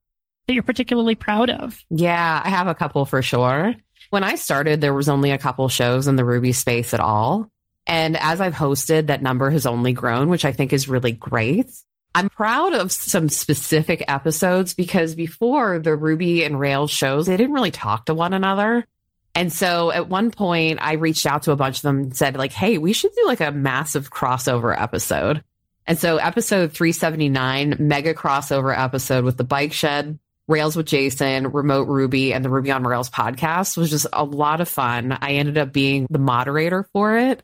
that 0.47 0.55
you're 0.55 0.63
particularly 0.63 1.15
proud 1.15 1.51
of? 1.51 1.85
Yeah, 1.91 2.43
I 2.45 2.49
have 2.49 2.67
a 2.67 2.75
couple 2.75 3.05
for 3.05 3.23
sure. 3.23 3.75
When 4.11 4.25
I 4.25 4.35
started, 4.35 4.81
there 4.81 4.95
was 4.95 5.09
only 5.09 5.31
a 5.31 5.39
couple 5.39 5.69
shows 5.69 6.09
in 6.09 6.17
the 6.17 6.25
Ruby 6.25 6.53
space 6.53 6.93
at 6.93 7.01
all. 7.01 7.49
And 7.87 8.17
as 8.17 8.41
I've 8.41 8.55
hosted, 8.55 9.07
that 9.07 9.23
number 9.23 9.51
has 9.51 9.67
only 9.67 9.93
grown, 9.93 10.29
which 10.29 10.45
I 10.45 10.53
think 10.53 10.73
is 10.73 10.89
really 10.89 11.13
great. 11.13 11.71
I'm 12.15 12.29
proud 12.29 12.75
of 12.75 12.91
some 12.91 13.29
specific 13.29 14.05
episodes 14.09 14.75
because 14.75 15.15
before 15.15 15.79
the 15.79 15.95
Ruby 15.95 16.45
and 16.45 16.59
Rails 16.59 16.91
shows, 16.91 17.27
they 17.27 17.37
didn't 17.37 17.55
really 17.55 17.71
talk 17.71 18.07
to 18.07 18.15
one 18.15 18.33
another. 18.33 18.87
And 19.35 19.53
so 19.53 19.93
at 19.93 20.09
one 20.09 20.33
point 20.33 20.81
I 20.83 20.95
reached 20.95 21.25
out 21.25 21.45
to 21.45 21.53
a 21.53 21.57
bunch 21.57 21.79
of 21.79 21.83
them 21.83 21.99
and 21.99 22.17
said 22.17 22.37
like, 22.37 22.53
Hey, 22.53 22.79
we 22.79 22.93
should 22.93 23.13
do 23.15 23.27
like 23.27 23.41
a 23.41 23.53
massive 23.53 24.11
crossover 24.11 24.79
episode. 24.79 25.45
And 25.87 25.99
so 25.99 26.17
episode 26.17 26.73
379, 26.73 27.77
mega 27.79 28.15
crossover 28.15 28.77
episode 28.77 29.25
with 29.25 29.37
the 29.37 29.45
bike 29.45 29.73
shed, 29.73 30.19
Rails 30.47 30.77
with 30.77 30.87
Jason, 30.87 31.49
Remote 31.49 31.89
Ruby, 31.89 32.35
and 32.35 32.45
the 32.45 32.51
Ruby 32.51 32.73
on 32.73 32.83
Rails 32.83 33.09
podcast 33.09 33.77
was 33.77 33.89
just 33.89 34.07
a 34.13 34.25
lot 34.25 34.61
of 34.61 34.69
fun. 34.69 35.17
I 35.21 35.35
ended 35.35 35.59
up 35.59 35.73
being 35.73 36.07
the 36.11 36.19
moderator 36.19 36.85
for 36.93 37.17
it. 37.17 37.43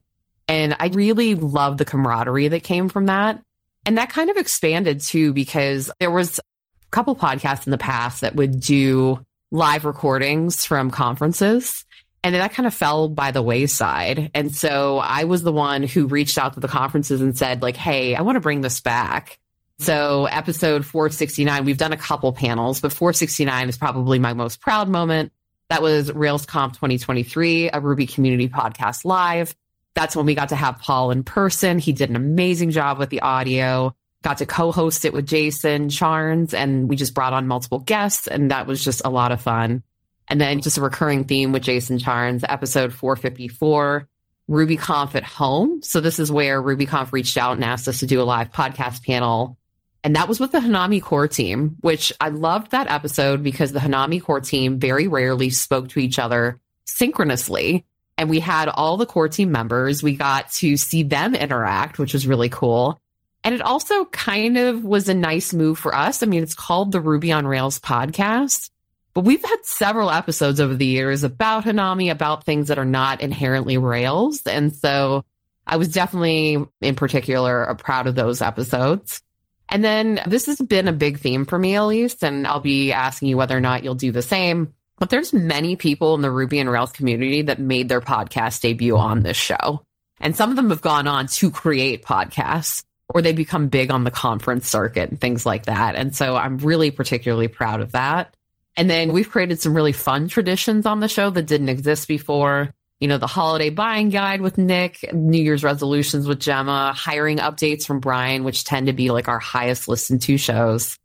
And 0.48 0.76
I 0.78 0.88
really 0.88 1.34
loved 1.34 1.78
the 1.78 1.84
camaraderie 1.84 2.48
that 2.48 2.62
came 2.62 2.88
from 2.88 3.06
that. 3.06 3.42
And 3.86 3.96
that 3.96 4.10
kind 4.10 4.28
of 4.28 4.36
expanded 4.36 5.00
too, 5.00 5.32
because 5.32 5.90
there 6.00 6.10
was 6.10 6.38
a 6.38 6.42
couple 6.90 7.16
podcasts 7.16 7.66
in 7.66 7.70
the 7.70 7.78
past 7.78 8.20
that 8.20 8.34
would 8.34 8.60
do 8.60 9.24
live 9.50 9.84
recordings 9.84 10.66
from 10.66 10.90
conferences. 10.90 11.84
And 12.24 12.34
then 12.34 12.42
that 12.42 12.52
kind 12.52 12.66
of 12.66 12.74
fell 12.74 13.08
by 13.08 13.30
the 13.30 13.42
wayside. 13.42 14.32
And 14.34 14.52
so 14.52 14.98
I 14.98 15.24
was 15.24 15.42
the 15.44 15.52
one 15.52 15.84
who 15.84 16.08
reached 16.08 16.36
out 16.36 16.54
to 16.54 16.60
the 16.60 16.66
conferences 16.66 17.20
and 17.20 17.38
said, 17.38 17.62
like, 17.62 17.76
hey, 17.76 18.16
I 18.16 18.22
want 18.22 18.34
to 18.34 18.40
bring 18.40 18.60
this 18.60 18.80
back. 18.80 19.38
So 19.78 20.24
episode 20.24 20.84
469, 20.84 21.64
we've 21.64 21.78
done 21.78 21.92
a 21.92 21.96
couple 21.96 22.32
panels, 22.32 22.80
but 22.80 22.92
469 22.92 23.68
is 23.68 23.78
probably 23.78 24.18
my 24.18 24.32
most 24.32 24.60
proud 24.60 24.88
moment. 24.88 25.32
That 25.68 25.82
was 25.82 26.10
RailsConf 26.10 26.72
2023, 26.72 27.70
a 27.72 27.80
Ruby 27.80 28.06
community 28.06 28.49
podcast 28.49 29.04
live. 29.04 29.54
That's 29.96 30.14
when 30.14 30.26
we 30.26 30.34
got 30.34 30.50
to 30.50 30.56
have 30.56 30.78
Paul 30.78 31.10
in 31.10 31.24
person. 31.24 31.78
He 31.78 31.92
did 31.92 32.10
an 32.10 32.16
amazing 32.16 32.70
job 32.70 32.98
with 32.98 33.08
the 33.08 33.22
audio. 33.22 33.96
Got 34.22 34.38
to 34.38 34.46
co-host 34.46 35.06
it 35.06 35.14
with 35.14 35.26
Jason 35.26 35.88
Charnes 35.88 36.52
and 36.52 36.86
we 36.86 36.96
just 36.96 37.14
brought 37.14 37.32
on 37.32 37.48
multiple 37.48 37.78
guests 37.78 38.26
and 38.26 38.50
that 38.50 38.66
was 38.66 38.84
just 38.84 39.00
a 39.06 39.10
lot 39.10 39.32
of 39.32 39.40
fun. 39.40 39.82
And 40.28 40.38
then 40.38 40.60
just 40.60 40.76
a 40.76 40.82
recurring 40.82 41.24
theme 41.24 41.52
with 41.52 41.62
Jason 41.62 41.98
Charnes, 41.98 42.44
episode 42.46 42.92
454, 42.92 44.06
RubyConf 44.50 45.14
at 45.14 45.24
home. 45.24 45.80
So 45.82 46.02
this 46.02 46.18
is 46.18 46.30
where 46.30 46.62
RubyConf 46.62 47.12
reached 47.12 47.38
out 47.38 47.52
and 47.52 47.64
asked 47.64 47.88
us 47.88 48.00
to 48.00 48.06
do 48.06 48.20
a 48.20 48.24
live 48.24 48.52
podcast 48.52 49.02
panel. 49.02 49.56
And 50.04 50.14
that 50.16 50.28
was 50.28 50.38
with 50.38 50.52
the 50.52 50.58
Hanami 50.58 51.00
core 51.00 51.26
team, 51.26 51.76
which 51.80 52.12
I 52.20 52.28
loved 52.28 52.72
that 52.72 52.90
episode 52.90 53.42
because 53.42 53.72
the 53.72 53.80
Hanami 53.80 54.22
core 54.22 54.40
team 54.40 54.78
very 54.78 55.08
rarely 55.08 55.48
spoke 55.48 55.88
to 55.90 56.00
each 56.00 56.18
other 56.18 56.60
synchronously 56.84 57.86
and 58.18 58.30
we 58.30 58.40
had 58.40 58.68
all 58.68 58.96
the 58.96 59.06
core 59.06 59.28
team 59.28 59.52
members. 59.52 60.02
We 60.02 60.16
got 60.16 60.50
to 60.52 60.76
see 60.76 61.02
them 61.02 61.35
interact, 61.35 61.99
which 61.99 62.12
was 62.12 62.26
really 62.26 62.49
cool. 62.49 63.00
And 63.44 63.54
it 63.54 63.62
also 63.62 64.06
kind 64.06 64.58
of 64.58 64.82
was 64.82 65.08
a 65.08 65.14
nice 65.14 65.52
move 65.52 65.78
for 65.78 65.94
us. 65.94 66.23
I 66.23 66.26
mean, 66.26 66.42
it's 66.42 66.54
called 66.54 66.92
the 66.92 67.00
Ruby 67.00 67.30
on 67.30 67.46
Rails 67.46 67.78
podcast, 67.78 68.70
but 69.14 69.25
we've 69.25 69.44
had 69.44 69.64
several 69.64 70.11
episodes 70.11 70.61
over 70.61 70.75
the 70.75 70.87
years 70.87 71.23
about 71.23 71.64
Hanami, 71.64 72.11
about 72.11 72.44
things 72.44 72.68
that 72.68 72.78
are 72.78 72.85
not 72.85 73.20
inherently 73.20 73.78
Rails. 73.78 74.42
And 74.46 74.75
so 74.75 75.25
I 75.66 75.76
was 75.76 75.88
definitely 75.88 76.64
in 76.80 76.94
particular 76.96 77.75
proud 77.78 78.06
of 78.06 78.14
those 78.14 78.42
episodes. 78.42 79.23
And 79.68 79.85
then 79.85 80.20
this 80.26 80.46
has 80.46 80.58
been 80.58 80.88
a 80.88 80.92
big 80.92 81.18
theme 81.18 81.44
for 81.44 81.58
me, 81.58 81.75
at 81.75 81.82
least, 81.85 82.23
and 82.23 82.46
I'll 82.46 82.61
be 82.61 82.92
asking 82.92 83.28
you 83.28 83.37
whether 83.37 83.56
or 83.56 83.61
not 83.61 83.82
you'll 83.82 83.96
do 83.96 84.12
the 84.12 84.23
same. 84.23 84.75
But 84.98 85.10
there's 85.10 85.32
many 85.32 85.76
people 85.76 86.14
in 86.14 86.22
the 86.22 86.30
Ruby 86.30 86.58
and 86.58 86.70
Rails 86.70 86.92
community 86.92 87.42
that 87.42 87.58
made 87.58 87.88
their 87.88 88.00
podcast 88.00 88.60
debut 88.60 88.96
on 88.96 89.22
this 89.22 89.36
show. 89.36 89.82
And 90.20 90.34
some 90.34 90.50
of 90.50 90.56
them 90.56 90.70
have 90.70 90.80
gone 90.80 91.06
on 91.06 91.26
to 91.26 91.50
create 91.50 92.04
podcasts 92.04 92.82
or 93.08 93.22
they 93.22 93.32
become 93.32 93.68
big 93.68 93.90
on 93.90 94.04
the 94.04 94.10
conference 94.10 94.68
circuit 94.68 95.10
and 95.10 95.20
things 95.20 95.46
like 95.46 95.66
that. 95.66 95.94
And 95.94 96.14
so 96.14 96.36
I'm 96.36 96.58
really 96.58 96.90
particularly 96.90 97.48
proud 97.48 97.80
of 97.80 97.92
that. 97.92 98.34
And 98.76 98.90
then 98.90 99.12
we've 99.12 99.30
created 99.30 99.60
some 99.60 99.74
really 99.74 99.92
fun 99.92 100.28
traditions 100.28 100.86
on 100.86 101.00
the 101.00 101.08
show 101.08 101.30
that 101.30 101.46
didn't 101.46 101.68
exist 101.68 102.08
before. 102.08 102.74
You 103.00 103.08
know, 103.08 103.18
the 103.18 103.26
holiday 103.26 103.70
buying 103.70 104.08
guide 104.08 104.40
with 104.40 104.58
Nick, 104.58 105.12
New 105.12 105.42
Year's 105.42 105.62
resolutions 105.62 106.26
with 106.26 106.40
Gemma, 106.40 106.94
hiring 106.94 107.38
updates 107.38 107.86
from 107.86 108.00
Brian, 108.00 108.42
which 108.42 108.64
tend 108.64 108.86
to 108.86 108.92
be 108.92 109.10
like 109.10 109.28
our 109.28 109.38
highest 109.38 109.86
listened 109.86 110.22
to 110.22 110.38
shows. 110.38 110.98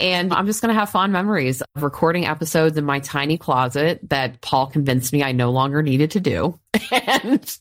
And 0.00 0.32
I'm 0.32 0.46
just 0.46 0.62
going 0.62 0.74
to 0.74 0.78
have 0.78 0.90
fond 0.90 1.12
memories 1.12 1.62
of 1.62 1.82
recording 1.82 2.26
episodes 2.26 2.76
in 2.76 2.84
my 2.84 3.00
tiny 3.00 3.38
closet 3.38 4.00
that 4.10 4.40
Paul 4.40 4.66
convinced 4.66 5.12
me 5.12 5.22
I 5.22 5.32
no 5.32 5.50
longer 5.52 5.82
needed 5.82 6.12
to 6.12 6.20
do. 6.20 6.58
and 6.90 7.58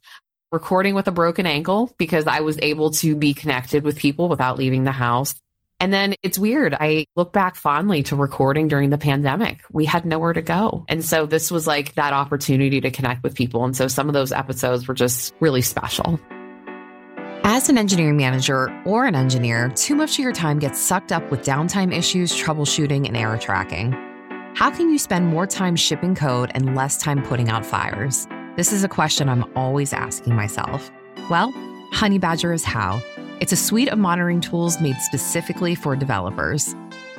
recording 0.52 0.96
with 0.96 1.08
a 1.08 1.12
broken 1.12 1.46
ankle 1.46 1.94
because 1.98 2.28
I 2.28 2.42
was 2.42 2.60
able 2.62 2.92
to 2.92 3.16
be 3.16 3.34
connected 3.34 3.84
with 3.84 3.98
people 3.98 4.28
without 4.28 4.58
leaving 4.58 4.84
the 4.84 4.92
house. 4.92 5.36
And 5.80 5.92
then 5.92 6.14
it's 6.22 6.38
weird. 6.38 6.76
I 6.80 7.06
look 7.16 7.34
back 7.34 7.56
fondly 7.56 8.04
to 8.04 8.16
recording 8.16 8.68
during 8.68 8.92
the 8.92 9.00
pandemic. 9.00 9.62
We 9.72 9.86
had 9.86 10.06
nowhere 10.06 10.34
to 10.34 10.42
go. 10.44 10.86
And 10.88 11.04
so 11.04 11.26
this 11.26 11.50
was 11.50 11.66
like 11.66 11.96
that 11.96 12.14
opportunity 12.14 12.82
to 12.82 12.92
connect 12.92 13.24
with 13.24 13.34
people. 13.34 13.66
And 13.66 13.76
so 13.76 13.88
some 13.88 14.08
of 14.08 14.14
those 14.14 14.32
episodes 14.32 14.88
were 14.88 14.94
just 14.94 15.34
really 15.40 15.64
special. 15.64 16.20
As 17.44 17.70
an 17.70 17.78
engineering 17.78 18.18
manager 18.18 18.70
or 18.86 19.08
an 19.08 19.16
engineer, 19.16 19.70
too 19.70 19.96
much 19.96 20.14
of 20.14 20.20
your 20.20 20.32
time 20.32 20.60
gets 20.60 20.80
sucked 20.80 21.12
up 21.12 21.32
with 21.32 21.42
downtime 21.42 21.92
issues, 21.92 22.32
troubleshooting, 22.32 23.08
and 23.08 23.18
error 23.18 23.38
tracking. 23.38 23.94
How 24.56 24.70
can 24.70 24.92
you 24.92 25.00
spend 25.00 25.26
more 25.26 25.48
time 25.48 25.76
shipping 25.76 26.14
code 26.14 26.52
and 26.54 26.76
less 26.76 26.98
time 26.98 27.24
putting 27.24 27.50
out 27.50 27.66
fires? 27.66 28.28
This 28.58 28.72
is 28.72 28.84
a 28.84 28.88
question 28.88 29.28
I'm 29.28 29.46
always 29.56 29.92
asking 29.92 30.36
myself. 30.36 30.92
Well, 31.32 31.52
Honeybadger 31.94 32.54
is 32.54 32.64
how. 32.64 33.02
It's 33.40 33.52
a 33.52 33.58
suite 33.58 33.90
of 33.90 33.98
monitoring 33.98 34.40
tools 34.40 34.80
made 34.80 34.98
specifically 34.98 35.74
for 35.74 35.96
developers. 35.96 36.76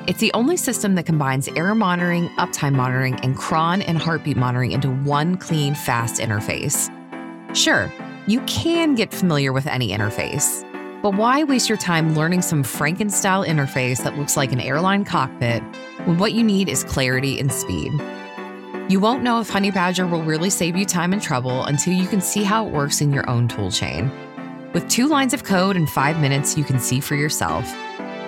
It's 0.07 0.19
the 0.19 0.31
only 0.33 0.55
system 0.55 0.95
that 0.95 1.05
combines 1.05 1.49
error 1.49 1.75
monitoring, 1.75 2.29
uptime 2.37 2.75
monitoring, 2.75 3.19
and 3.19 3.35
cron 3.35 3.81
and 3.81 3.97
heartbeat 3.97 4.37
monitoring 4.37 4.71
into 4.71 4.89
one 4.89 5.35
clean, 5.35 5.75
fast 5.75 6.21
interface. 6.21 6.89
Sure, 7.55 7.91
you 8.27 8.41
can 8.41 8.95
get 8.95 9.13
familiar 9.13 9.51
with 9.51 9.67
any 9.67 9.89
interface. 9.89 10.69
But 11.01 11.15
why 11.15 11.43
waste 11.43 11.67
your 11.67 11.77
time 11.77 12.15
learning 12.15 12.41
some 12.41 12.63
Frankenstyle 12.63 13.45
interface 13.45 14.01
that 14.03 14.17
looks 14.17 14.37
like 14.37 14.53
an 14.53 14.61
airline 14.61 15.03
cockpit 15.03 15.61
when 16.05 16.17
what 16.17 16.31
you 16.31 16.43
need 16.43 16.69
is 16.69 16.85
clarity 16.85 17.39
and 17.39 17.51
speed? 17.51 17.91
You 18.89 19.01
won't 19.01 19.23
know 19.23 19.41
if 19.41 19.49
Honeybadger 19.51 20.09
will 20.09 20.23
really 20.23 20.49
save 20.49 20.77
you 20.77 20.85
time 20.85 21.11
and 21.11 21.21
trouble 21.21 21.65
until 21.65 21.93
you 21.93 22.07
can 22.07 22.21
see 22.21 22.43
how 22.43 22.65
it 22.65 22.71
works 22.71 23.01
in 23.01 23.11
your 23.11 23.29
own 23.29 23.49
toolchain. 23.49 24.11
With 24.73 24.89
two 24.89 25.07
lines 25.07 25.33
of 25.33 25.43
code 25.43 25.75
and 25.75 25.89
five 25.89 26.19
minutes, 26.21 26.57
you 26.57 26.63
can 26.63 26.79
see 26.79 27.01
for 27.01 27.15
yourself. 27.15 27.65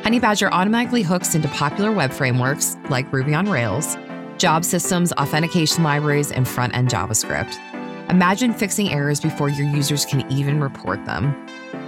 Honeybadger 0.04 0.52
automatically 0.52 1.02
hooks 1.02 1.36
into 1.36 1.48
popular 1.50 1.92
web 1.92 2.12
frameworks 2.12 2.78
like 2.90 3.12
Ruby 3.14 3.34
on 3.34 3.50
Rails, 3.50 3.98
job 4.38 4.66
systems, 4.66 5.14
authentication 5.14 5.84
libraries, 5.84 6.32
and 6.32 6.48
front 6.48 6.76
end 6.76 6.90
JavaScript. 6.90 7.58
Imagine 8.10 8.54
fixing 8.54 8.92
errors 8.92 9.20
before 9.20 9.50
your 9.50 9.68
users 9.68 10.06
can 10.06 10.30
even 10.32 10.60
report 10.60 11.04
them. 11.06 11.36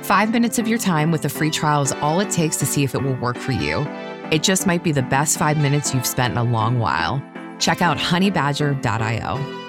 Five 0.01 0.31
minutes 0.31 0.57
of 0.57 0.67
your 0.67 0.79
time 0.79 1.11
with 1.11 1.23
a 1.25 1.29
free 1.29 1.51
trial 1.51 1.83
is 1.83 1.91
all 1.93 2.19
it 2.19 2.31
takes 2.31 2.57
to 2.57 2.65
see 2.65 2.83
if 2.83 2.95
it 2.95 3.03
will 3.03 3.15
work 3.17 3.37
for 3.37 3.51
you. 3.51 3.85
It 4.31 4.41
just 4.41 4.65
might 4.65 4.83
be 4.83 4.91
the 4.91 5.03
best 5.03 5.37
five 5.37 5.57
minutes 5.57 5.93
you've 5.93 6.07
spent 6.07 6.31
in 6.31 6.37
a 6.37 6.43
long 6.43 6.79
while. 6.79 7.21
Check 7.59 7.81
out 7.81 7.97
honeybadger.io. 7.97 9.63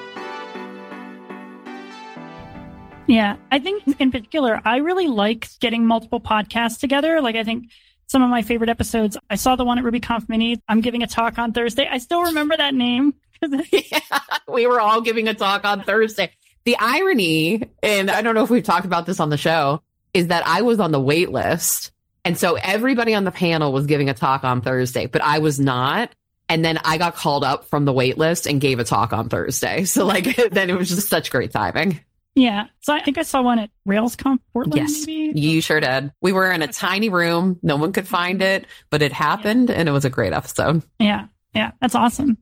Yeah, 3.07 3.37
I 3.51 3.59
think 3.59 3.83
in 4.01 4.11
particular, 4.11 4.61
I 4.65 4.79
really 4.79 5.07
like 5.07 5.49
getting 5.61 5.87
multiple 5.87 6.21
podcasts 6.21 6.79
together. 6.79 7.21
Like, 7.21 7.37
I 7.37 7.45
think 7.45 7.71
some 8.07 8.23
of 8.23 8.31
my 8.31 8.43
favorite 8.43 8.71
episodes, 8.71 9.17
I 9.29 9.37
saw 9.37 9.55
the 9.57 9.65
one 9.65 9.79
at 9.79 9.85
RubyConf 9.85 10.29
Mini. 10.29 10.63
I'm 10.69 10.81
giving 10.81 11.03
a 11.03 11.07
talk 11.07 11.39
on 11.39 11.53
Thursday. 11.53 11.87
I 11.91 11.99
still 11.99 12.23
remember 12.23 12.57
that 12.57 12.75
name. 12.75 13.15
yeah, 13.43 14.01
we 14.49 14.67
were 14.67 14.81
all 14.81 15.01
giving 15.01 15.29
a 15.29 15.35
talk 15.35 15.65
on 15.65 15.85
Thursday. 15.85 16.33
The 16.69 16.77
irony, 16.79 17.63
and 17.83 18.11
I 18.11 18.21
don't 18.21 18.35
know 18.35 18.45
if 18.45 18.51
we've 18.51 18.63
talked 18.63 18.85
about 18.85 19.07
this 19.07 19.21
on 19.21 19.31
the 19.31 19.39
show, 19.39 19.81
is 20.13 20.27
that 20.27 20.47
I 20.47 20.61
was 20.61 20.81
on 20.81 20.93
the 20.93 21.01
wait 21.01 21.31
list. 21.31 21.93
And 22.27 22.37
so 22.37 22.57
everybody 22.57 23.15
on 23.15 23.25
the 23.25 23.31
panel 23.31 23.73
was 23.73 23.87
giving 23.87 24.11
a 24.11 24.13
talk 24.13 24.45
on 24.45 24.61
Thursday, 24.61 25.07
but 25.07 25.23
I 25.23 25.39
was 25.39 25.59
not. 25.59 26.15
And 26.47 26.63
then 26.63 26.79
I 26.85 26.99
got 26.99 27.15
called 27.15 27.43
up 27.43 27.65
from 27.71 27.87
the 27.87 27.93
wait 27.95 28.19
list 28.19 28.47
and 28.47 28.61
gave 28.61 28.81
a 28.81 28.85
talk 28.85 29.15
on 29.15 29.31
Thursday. 29.31 29.85
So 29.87 30.05
like 30.05 30.37
then 30.51 30.69
it 30.69 30.77
was 30.77 30.91
just 30.91 31.09
such 31.09 31.31
great 31.31 31.53
timing. 31.53 32.01
Yeah. 32.35 32.67
So 32.81 32.93
I 32.93 33.01
think 33.01 33.17
I 33.17 33.23
saw 33.23 33.41
one 33.41 33.61
at 33.61 33.71
RailsConf 33.89 34.41
Portland. 34.53 34.77
Yes, 34.77 35.07
maybe? 35.07 35.41
you 35.41 35.63
sure 35.63 35.81
did. 35.81 36.13
We 36.21 36.33
were 36.33 36.53
in 36.53 36.61
a 36.61 36.69
tiny 36.69 37.09
room. 37.09 37.59
No 37.63 37.77
one 37.77 37.95
could 37.95 38.07
find 38.07 38.43
it, 38.43 38.67
but 38.91 39.01
it 39.01 39.15
happened 39.15 39.71
and 39.71 39.89
it 39.89 39.93
was 39.93 40.05
a 40.05 40.11
great 40.11 40.35
episode. 40.35 40.83
Yeah. 40.99 41.29
Yeah. 41.55 41.71
That's 41.81 41.95
awesome. 41.95 42.37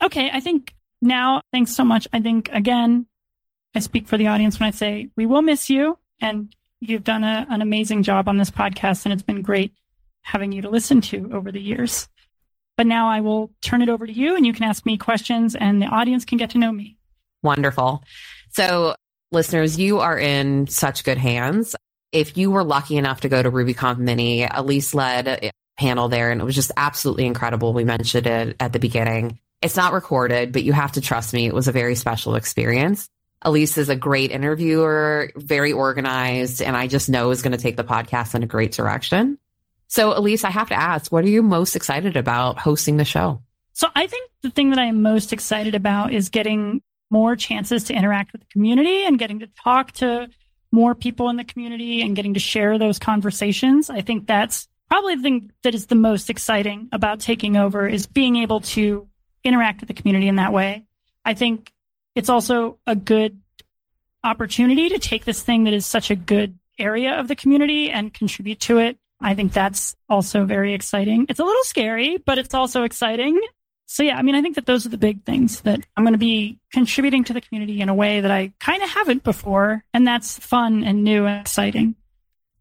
Okay. 0.00 0.30
I 0.32 0.38
think 0.38 0.72
now, 1.00 1.42
thanks 1.50 1.74
so 1.74 1.84
much. 1.84 2.06
I 2.12 2.20
think 2.20 2.48
again, 2.52 3.06
I 3.74 3.80
speak 3.80 4.06
for 4.06 4.18
the 4.18 4.28
audience 4.28 4.60
when 4.60 4.68
I 4.68 4.72
say 4.72 5.08
we 5.16 5.26
will 5.26 5.42
miss 5.42 5.70
you 5.70 5.98
and 6.20 6.54
you've 6.80 7.04
done 7.04 7.24
a, 7.24 7.46
an 7.48 7.62
amazing 7.62 8.02
job 8.02 8.28
on 8.28 8.36
this 8.36 8.50
podcast 8.50 9.04
and 9.04 9.12
it's 9.12 9.22
been 9.22 9.42
great 9.42 9.72
having 10.22 10.52
you 10.52 10.62
to 10.62 10.70
listen 10.70 11.00
to 11.00 11.30
over 11.32 11.50
the 11.50 11.60
years. 11.60 12.08
But 12.76 12.86
now 12.86 13.08
I 13.08 13.20
will 13.20 13.50
turn 13.62 13.82
it 13.82 13.88
over 13.88 14.06
to 14.06 14.12
you 14.12 14.36
and 14.36 14.46
you 14.46 14.52
can 14.52 14.64
ask 14.64 14.84
me 14.84 14.96
questions 14.96 15.54
and 15.54 15.80
the 15.80 15.86
audience 15.86 16.24
can 16.24 16.38
get 16.38 16.50
to 16.50 16.58
know 16.58 16.72
me. 16.72 16.96
Wonderful. 17.42 18.02
So 18.50 18.94
listeners, 19.30 19.78
you 19.78 20.00
are 20.00 20.18
in 20.18 20.66
such 20.66 21.04
good 21.04 21.18
hands. 21.18 21.74
If 22.12 22.36
you 22.36 22.50
were 22.50 22.64
lucky 22.64 22.96
enough 22.96 23.22
to 23.22 23.28
go 23.28 23.42
to 23.42 23.50
RubyConf 23.50 23.98
Mini, 23.98 24.44
Elise 24.44 24.94
led 24.94 25.28
a 25.28 25.50
panel 25.78 26.08
there 26.08 26.30
and 26.30 26.40
it 26.40 26.44
was 26.44 26.54
just 26.54 26.72
absolutely 26.76 27.26
incredible. 27.26 27.72
We 27.72 27.84
mentioned 27.84 28.26
it 28.26 28.56
at 28.60 28.72
the 28.72 28.78
beginning. 28.78 29.38
It's 29.62 29.76
not 29.76 29.92
recorded, 29.92 30.52
but 30.52 30.64
you 30.64 30.72
have 30.72 30.92
to 30.92 31.00
trust 31.00 31.32
me. 31.32 31.46
It 31.46 31.54
was 31.54 31.68
a 31.68 31.72
very 31.72 31.94
special 31.94 32.34
experience. 32.34 33.08
Elise 33.42 33.76
is 33.78 33.88
a 33.88 33.96
great 33.96 34.30
interviewer, 34.30 35.30
very 35.36 35.72
organized, 35.72 36.62
and 36.62 36.76
I 36.76 36.86
just 36.86 37.08
know 37.08 37.30
is 37.30 37.42
going 37.42 37.52
to 37.52 37.58
take 37.58 37.76
the 37.76 37.84
podcast 37.84 38.34
in 38.34 38.42
a 38.42 38.46
great 38.46 38.72
direction. 38.72 39.38
So, 39.88 40.16
Elise, 40.16 40.44
I 40.44 40.50
have 40.50 40.68
to 40.68 40.74
ask, 40.74 41.12
what 41.12 41.24
are 41.24 41.28
you 41.28 41.42
most 41.42 41.76
excited 41.76 42.16
about 42.16 42.58
hosting 42.58 42.96
the 42.96 43.04
show? 43.04 43.42
So, 43.74 43.88
I 43.94 44.06
think 44.06 44.30
the 44.42 44.50
thing 44.50 44.70
that 44.70 44.78
I 44.78 44.86
am 44.86 45.02
most 45.02 45.32
excited 45.32 45.74
about 45.74 46.12
is 46.12 46.28
getting 46.28 46.82
more 47.10 47.36
chances 47.36 47.84
to 47.84 47.94
interact 47.94 48.32
with 48.32 48.40
the 48.40 48.46
community 48.46 49.04
and 49.04 49.18
getting 49.18 49.40
to 49.40 49.48
talk 49.48 49.92
to 49.92 50.28
more 50.70 50.94
people 50.94 51.28
in 51.28 51.36
the 51.36 51.44
community 51.44 52.00
and 52.00 52.16
getting 52.16 52.34
to 52.34 52.40
share 52.40 52.78
those 52.78 52.98
conversations. 52.98 53.90
I 53.90 54.00
think 54.00 54.26
that's 54.26 54.66
probably 54.88 55.16
the 55.16 55.22
thing 55.22 55.52
that 55.62 55.74
is 55.74 55.86
the 55.86 55.94
most 55.94 56.30
exciting 56.30 56.88
about 56.92 57.20
taking 57.20 57.56
over 57.56 57.86
is 57.86 58.06
being 58.06 58.36
able 58.36 58.60
to 58.60 59.06
interact 59.44 59.80
with 59.80 59.88
the 59.88 59.94
community 59.94 60.28
in 60.28 60.36
that 60.36 60.52
way. 60.52 60.86
I 61.24 61.34
think 61.34 61.70
it's 62.14 62.28
also 62.28 62.78
a 62.86 62.94
good 62.94 63.40
opportunity 64.24 64.88
to 64.90 64.98
take 64.98 65.24
this 65.24 65.42
thing 65.42 65.64
that 65.64 65.72
is 65.72 65.86
such 65.86 66.10
a 66.10 66.16
good 66.16 66.58
area 66.78 67.18
of 67.18 67.28
the 67.28 67.36
community 67.36 67.90
and 67.90 68.12
contribute 68.14 68.60
to 68.60 68.78
it. 68.78 68.98
I 69.20 69.34
think 69.34 69.52
that's 69.52 69.96
also 70.08 70.44
very 70.44 70.74
exciting. 70.74 71.26
It's 71.28 71.40
a 71.40 71.44
little 71.44 71.62
scary, 71.64 72.18
but 72.18 72.38
it's 72.38 72.54
also 72.54 72.82
exciting. 72.82 73.40
So 73.86 74.02
yeah, 74.02 74.16
I 74.16 74.22
mean, 74.22 74.34
I 74.34 74.42
think 74.42 74.54
that 74.56 74.66
those 74.66 74.86
are 74.86 74.88
the 74.88 74.98
big 74.98 75.24
things 75.24 75.60
that 75.62 75.80
I'm 75.96 76.04
going 76.04 76.14
to 76.14 76.18
be 76.18 76.58
contributing 76.72 77.24
to 77.24 77.32
the 77.32 77.40
community 77.40 77.80
in 77.80 77.88
a 77.88 77.94
way 77.94 78.20
that 78.20 78.30
I 78.30 78.52
kind 78.58 78.82
of 78.82 78.88
haven't 78.88 79.22
before. 79.22 79.84
And 79.92 80.06
that's 80.06 80.38
fun 80.38 80.82
and 80.82 81.04
new 81.04 81.26
and 81.26 81.40
exciting. 81.40 81.94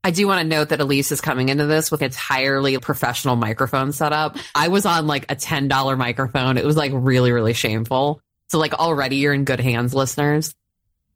I 0.04 0.12
do 0.12 0.28
want 0.28 0.42
to 0.42 0.48
note 0.48 0.70
that 0.70 0.82
Elise 0.82 1.12
is 1.12 1.22
coming 1.22 1.50
into 1.50 1.68
this 1.68 1.92
with 1.92 2.02
entirely 2.02 2.78
professional 2.80 3.36
microphone 3.36 3.92
setup. 3.92 4.36
I 4.56 4.68
was 4.68 4.86
on 4.86 5.08
like 5.08 5.32
a 5.32 5.36
$10 5.36 5.98
microphone. 5.98 6.58
It 6.58 6.66
was 6.66 6.76
like 6.76 6.92
really, 6.94 7.32
really 7.32 7.54
shameful. 7.54 8.22
So 8.52 8.60
like 8.60 8.74
already 8.74 9.16
you're 9.16 9.34
in 9.34 9.46
good 9.46 9.62
hands, 9.62 9.94
listeners. 9.94 10.54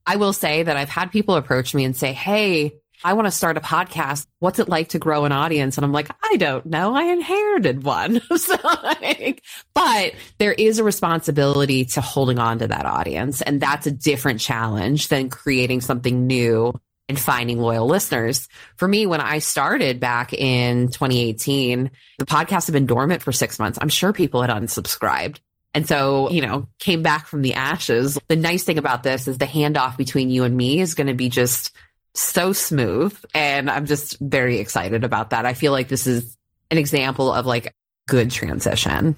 I 0.06 0.16
will 0.16 0.32
say 0.32 0.64
that 0.64 0.78
I've 0.78 0.88
had 0.88 1.12
people 1.12 1.36
approach 1.36 1.76
me 1.76 1.84
and 1.84 1.94
say, 1.94 2.14
Hey, 2.14 2.76
I 3.04 3.12
want 3.12 3.26
to 3.28 3.32
start 3.32 3.58
a 3.58 3.60
podcast. 3.60 4.26
What's 4.40 4.60
it 4.60 4.70
like 4.70 4.90
to 4.90 5.00
grow 5.00 5.26
an 5.26 5.34
audience? 5.34 5.78
And 5.78 5.84
I'm 5.84 5.92
like, 5.92 6.10
I 6.24 6.38
don't 6.38 6.66
know. 6.66 6.96
I 6.96 7.04
inherited 7.12 7.84
one. 7.84 8.22
so 8.38 8.56
like, 8.84 9.44
but 9.74 10.14
there 10.38 10.54
is 10.54 10.80
a 10.80 10.86
responsibility 10.86 11.84
to 11.84 12.00
holding 12.00 12.40
on 12.40 12.60
to 12.60 12.68
that 12.68 12.86
audience. 12.86 13.42
And 13.42 13.60
that's 13.60 13.86
a 13.86 13.92
different 13.92 14.40
challenge 14.40 15.10
than 15.10 15.30
creating 15.30 15.82
something 15.82 16.28
new 16.28 16.74
and 17.10 17.20
finding 17.20 17.60
loyal 17.60 17.86
listeners. 17.86 18.48
For 18.78 18.88
me, 18.88 19.08
when 19.08 19.20
I 19.20 19.40
started 19.40 20.00
back 20.00 20.32
in 20.32 20.88
2018, 20.88 21.92
the 22.18 22.26
podcast 22.26 22.68
had 22.68 22.74
been 22.74 22.86
dormant 22.86 23.22
for 23.24 23.34
six 23.34 23.60
months. 23.60 23.78
I'm 23.82 23.90
sure 23.90 24.14
people 24.14 24.42
had 24.42 24.52
unsubscribed. 24.52 25.40
And 25.76 25.86
so, 25.86 26.32
you 26.32 26.42
know, 26.42 26.68
came 26.80 27.04
back 27.04 27.28
from 27.28 27.42
the 27.42 27.54
ashes. 27.54 28.18
The 28.30 28.38
nice 28.38 28.64
thing 28.64 28.78
about 28.78 29.04
this 29.04 29.28
is 29.28 29.38
the 29.38 29.46
handoff 29.46 29.98
between 29.98 30.30
you 30.30 30.46
and 30.46 30.56
me 30.56 30.80
is 30.80 30.96
going 30.96 31.08
to 31.08 31.14
be 31.14 31.28
just 31.28 31.76
so 32.14 32.54
smooth. 32.54 33.14
And 33.34 33.70
I'm 33.70 33.86
just 33.86 34.18
very 34.22 34.60
excited 34.60 35.04
about 35.04 35.32
that. 35.32 35.46
I 35.46 35.54
feel 35.54 35.74
like 35.74 35.90
this 35.90 36.08
is 36.08 36.38
an 36.72 36.78
example 36.78 37.32
of 37.32 37.46
like 37.46 37.76
good 38.08 38.32
transition. 38.32 39.18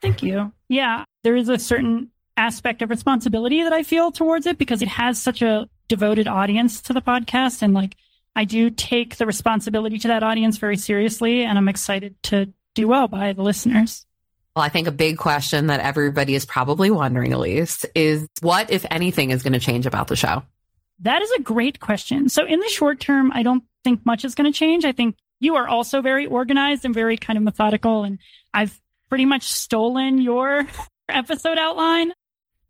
Thank 0.00 0.24
you. 0.24 0.52
Yeah, 0.68 1.04
there 1.22 1.36
is 1.36 1.48
a 1.48 1.58
certain 1.58 2.10
aspect 2.36 2.82
of 2.82 2.90
responsibility 2.90 3.62
that 3.62 3.72
I 3.72 3.84
feel 3.84 4.10
towards 4.10 4.46
it 4.46 4.58
because 4.58 4.82
it 4.82 4.88
has 4.88 5.22
such 5.22 5.40
a 5.40 5.68
devoted 5.86 6.26
audience 6.26 6.80
to 6.82 6.92
the 6.92 7.00
podcast. 7.00 7.62
And 7.62 7.74
like, 7.74 7.96
I 8.34 8.44
do 8.44 8.70
take 8.70 9.18
the 9.18 9.26
responsibility 9.26 9.98
to 10.00 10.08
that 10.08 10.24
audience 10.24 10.56
very 10.56 10.76
seriously. 10.76 11.44
And 11.44 11.56
I'm 11.56 11.68
excited 11.68 12.20
to 12.24 12.52
do 12.74 12.88
well 12.88 13.06
by 13.06 13.34
the 13.34 13.42
listeners. 13.42 14.04
Well, 14.54 14.64
I 14.64 14.68
think 14.68 14.86
a 14.86 14.92
big 14.92 15.16
question 15.16 15.68
that 15.68 15.80
everybody 15.80 16.34
is 16.34 16.44
probably 16.44 16.90
wondering, 16.90 17.32
Elise, 17.32 17.86
is 17.94 18.28
what, 18.42 18.70
if 18.70 18.84
anything, 18.90 19.30
is 19.30 19.42
going 19.42 19.54
to 19.54 19.58
change 19.58 19.86
about 19.86 20.08
the 20.08 20.16
show? 20.16 20.42
That 21.00 21.22
is 21.22 21.30
a 21.38 21.40
great 21.40 21.80
question. 21.80 22.28
So, 22.28 22.44
in 22.44 22.60
the 22.60 22.68
short 22.68 23.00
term, 23.00 23.32
I 23.32 23.42
don't 23.42 23.64
think 23.82 24.04
much 24.04 24.24
is 24.24 24.34
going 24.34 24.52
to 24.52 24.56
change. 24.56 24.84
I 24.84 24.92
think 24.92 25.16
you 25.40 25.56
are 25.56 25.66
also 25.66 26.02
very 26.02 26.26
organized 26.26 26.84
and 26.84 26.94
very 26.94 27.16
kind 27.16 27.38
of 27.38 27.42
methodical. 27.42 28.04
And 28.04 28.18
I've 28.52 28.78
pretty 29.08 29.24
much 29.24 29.44
stolen 29.44 30.20
your 30.20 30.66
episode 31.08 31.58
outline. 31.58 32.12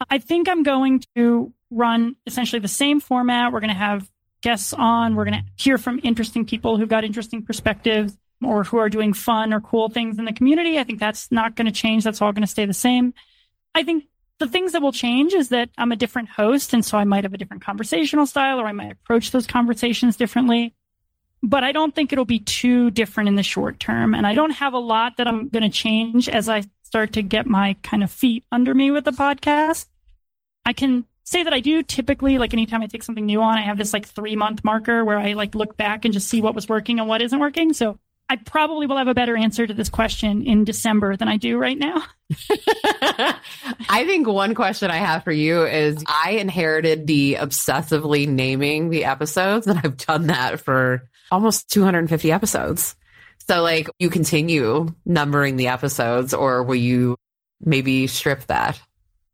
I 0.08 0.18
think 0.18 0.48
I'm 0.48 0.62
going 0.62 1.02
to 1.16 1.52
run 1.70 2.16
essentially 2.26 2.60
the 2.60 2.68
same 2.68 3.00
format. 3.00 3.52
We're 3.52 3.60
going 3.60 3.70
to 3.70 3.76
have 3.76 4.08
guests 4.40 4.72
on. 4.72 5.16
We're 5.16 5.24
going 5.24 5.42
to 5.42 5.44
hear 5.56 5.78
from 5.78 6.00
interesting 6.02 6.44
people 6.46 6.76
who've 6.76 6.88
got 6.88 7.04
interesting 7.04 7.42
perspectives 7.42 8.16
or 8.44 8.64
who 8.64 8.78
are 8.78 8.88
doing 8.88 9.12
fun 9.12 9.52
or 9.52 9.60
cool 9.60 9.88
things 9.88 10.18
in 10.18 10.24
the 10.24 10.32
community. 10.32 10.78
I 10.78 10.84
think 10.84 11.00
that's 11.00 11.30
not 11.30 11.56
going 11.56 11.66
to 11.66 11.72
change. 11.72 12.04
That's 12.04 12.20
all 12.20 12.32
going 12.32 12.42
to 12.42 12.48
stay 12.48 12.66
the 12.66 12.74
same. 12.74 13.14
I 13.74 13.82
think 13.82 14.04
the 14.38 14.48
things 14.48 14.72
that 14.72 14.82
will 14.82 14.92
change 14.92 15.34
is 15.34 15.50
that 15.50 15.70
I'm 15.78 15.92
a 15.92 15.96
different 15.96 16.28
host. 16.28 16.74
And 16.74 16.84
so 16.84 16.98
I 16.98 17.04
might 17.04 17.24
have 17.24 17.34
a 17.34 17.38
different 17.38 17.64
conversational 17.64 18.26
style 18.26 18.60
or 18.60 18.66
I 18.66 18.72
might 18.72 18.92
approach 18.92 19.30
those 19.30 19.46
conversations 19.46 20.16
differently. 20.16 20.74
But 21.44 21.64
I 21.64 21.72
don't 21.72 21.94
think 21.94 22.12
it'll 22.12 22.24
be 22.24 22.40
too 22.40 22.90
different 22.90 23.28
in 23.28 23.36
the 23.36 23.42
short 23.42 23.80
term. 23.80 24.14
And 24.14 24.26
I 24.26 24.34
don't 24.34 24.50
have 24.50 24.74
a 24.74 24.78
lot 24.78 25.16
that 25.16 25.26
I'm 25.26 25.48
going 25.48 25.62
to 25.64 25.68
change 25.68 26.28
as 26.28 26.48
I 26.48 26.64
start 26.82 27.12
to 27.14 27.22
get 27.22 27.46
my 27.46 27.76
kind 27.82 28.02
of 28.02 28.10
feet 28.10 28.44
under 28.52 28.74
me 28.74 28.90
with 28.90 29.04
the 29.04 29.12
podcast. 29.12 29.86
I 30.64 30.72
can 30.72 31.04
say 31.24 31.42
that 31.42 31.52
I 31.52 31.60
do 31.60 31.82
typically, 31.82 32.38
like 32.38 32.52
anytime 32.52 32.82
I 32.82 32.86
take 32.86 33.02
something 33.02 33.26
new 33.26 33.42
on, 33.42 33.58
I 33.58 33.62
have 33.62 33.78
this 33.78 33.92
like 33.92 34.06
three 34.06 34.36
month 34.36 34.62
marker 34.64 35.04
where 35.04 35.18
I 35.18 35.32
like 35.32 35.54
look 35.54 35.76
back 35.76 36.04
and 36.04 36.12
just 36.12 36.28
see 36.28 36.40
what 36.40 36.54
was 36.54 36.68
working 36.68 36.98
and 36.98 37.08
what 37.08 37.22
isn't 37.22 37.38
working. 37.38 37.72
So 37.72 37.98
I 38.32 38.36
probably 38.36 38.86
will 38.86 38.96
have 38.96 39.08
a 39.08 39.14
better 39.14 39.36
answer 39.36 39.66
to 39.66 39.74
this 39.74 39.90
question 39.90 40.46
in 40.46 40.64
December 40.64 41.18
than 41.18 41.28
I 41.28 41.36
do 41.36 41.58
right 41.58 41.76
now. 41.76 42.02
I 43.90 44.06
think 44.06 44.26
one 44.26 44.54
question 44.54 44.90
I 44.90 44.96
have 44.96 45.22
for 45.22 45.32
you 45.32 45.66
is 45.66 46.02
I 46.08 46.38
inherited 46.40 47.06
the 47.06 47.34
obsessively 47.34 48.26
naming 48.26 48.88
the 48.88 49.04
episodes, 49.04 49.66
and 49.66 49.78
I've 49.78 49.98
done 49.98 50.28
that 50.28 50.60
for 50.60 51.10
almost 51.30 51.70
250 51.72 52.32
episodes. 52.32 52.96
So, 53.48 53.60
like, 53.60 53.90
you 53.98 54.08
continue 54.08 54.94
numbering 55.04 55.56
the 55.56 55.68
episodes, 55.68 56.32
or 56.32 56.62
will 56.62 56.76
you 56.76 57.18
maybe 57.60 58.06
strip 58.06 58.46
that? 58.46 58.80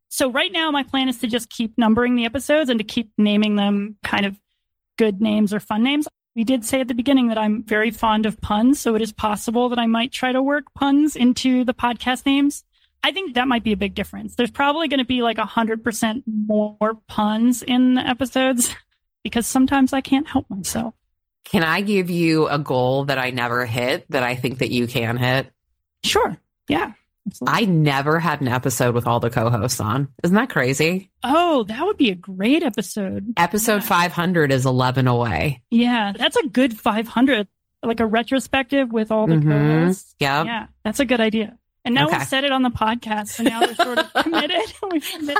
So, 0.09 0.29
right 0.29 0.51
now, 0.51 0.71
my 0.71 0.83
plan 0.83 1.07
is 1.07 1.19
to 1.19 1.27
just 1.27 1.49
keep 1.49 1.77
numbering 1.77 2.17
the 2.17 2.25
episodes 2.25 2.69
and 2.69 2.81
to 2.81 2.83
keep 2.83 3.13
naming 3.17 3.55
them 3.55 3.95
kind 4.03 4.25
of 4.25 4.37
good 4.97 5.21
names 5.21 5.53
or 5.53 5.61
fun 5.61 5.83
names. 5.83 6.05
We 6.35 6.43
did 6.43 6.63
say 6.63 6.79
at 6.81 6.87
the 6.87 6.93
beginning 6.93 7.27
that 7.27 7.37
I'm 7.37 7.63
very 7.63 7.91
fond 7.91 8.25
of 8.25 8.39
puns, 8.39 8.79
so 8.79 8.95
it 8.95 9.01
is 9.01 9.11
possible 9.11 9.69
that 9.69 9.79
I 9.79 9.87
might 9.87 10.11
try 10.11 10.31
to 10.31 10.41
work 10.41 10.65
puns 10.73 11.15
into 11.15 11.63
the 11.63 11.73
podcast 11.73 12.25
names. 12.25 12.63
I 13.03 13.11
think 13.11 13.33
that 13.33 13.47
might 13.47 13.63
be 13.63 13.71
a 13.71 13.77
big 13.77 13.95
difference. 13.95 14.35
There's 14.35 14.51
probably 14.51 14.87
going 14.87 14.99
to 14.99 15.05
be 15.05 15.21
like 15.21 15.37
100% 15.37 16.23
more 16.27 16.95
puns 17.07 17.63
in 17.63 17.95
the 17.95 18.01
episodes 18.01 18.75
because 19.23 19.47
sometimes 19.47 19.93
I 19.93 20.01
can't 20.01 20.27
help 20.27 20.49
myself. 20.49 20.93
Can 21.45 21.63
I 21.63 21.81
give 21.81 22.09
you 22.09 22.47
a 22.47 22.59
goal 22.59 23.05
that 23.05 23.17
I 23.17 23.31
never 23.31 23.65
hit 23.65 24.05
that 24.09 24.23
I 24.23 24.35
think 24.35 24.59
that 24.59 24.69
you 24.69 24.85
can 24.85 25.17
hit? 25.17 25.51
Sure. 26.03 26.37
Yeah. 26.67 26.93
I 27.45 27.65
never 27.65 28.19
had 28.19 28.41
an 28.41 28.47
episode 28.47 28.95
with 28.95 29.07
all 29.07 29.19
the 29.19 29.29
co-hosts 29.29 29.79
on. 29.79 30.09
Isn't 30.23 30.35
that 30.35 30.49
crazy? 30.49 31.11
Oh, 31.23 31.63
that 31.63 31.85
would 31.85 31.97
be 31.97 32.09
a 32.09 32.15
great 32.15 32.63
episode. 32.63 33.33
Episode 33.37 33.81
yeah. 33.81 33.87
500 33.87 34.51
is 34.51 34.65
11 34.65 35.07
away. 35.07 35.61
Yeah, 35.69 36.13
that's 36.15 36.37
a 36.37 36.47
good 36.47 36.77
500. 36.77 37.47
Like 37.81 37.99
a 38.01 38.05
retrospective 38.05 38.91
with 38.91 39.11
all 39.11 39.27
the 39.27 39.35
mm-hmm. 39.35 39.51
co-hosts. 39.51 40.15
Yeah. 40.19 40.43
Yeah, 40.43 40.67
that's 40.83 40.99
a 40.99 41.05
good 41.05 41.21
idea. 41.21 41.57
And 41.85 41.95
now 41.95 42.07
okay. 42.07 42.17
we've 42.17 42.27
said 42.27 42.43
it 42.43 42.51
on 42.51 42.61
the 42.61 42.69
podcast, 42.69 43.29
so 43.29 43.43
now 43.43 43.61
we're 43.61 43.73
sort 43.75 43.99
of 43.99 44.13
committed. 44.23 45.37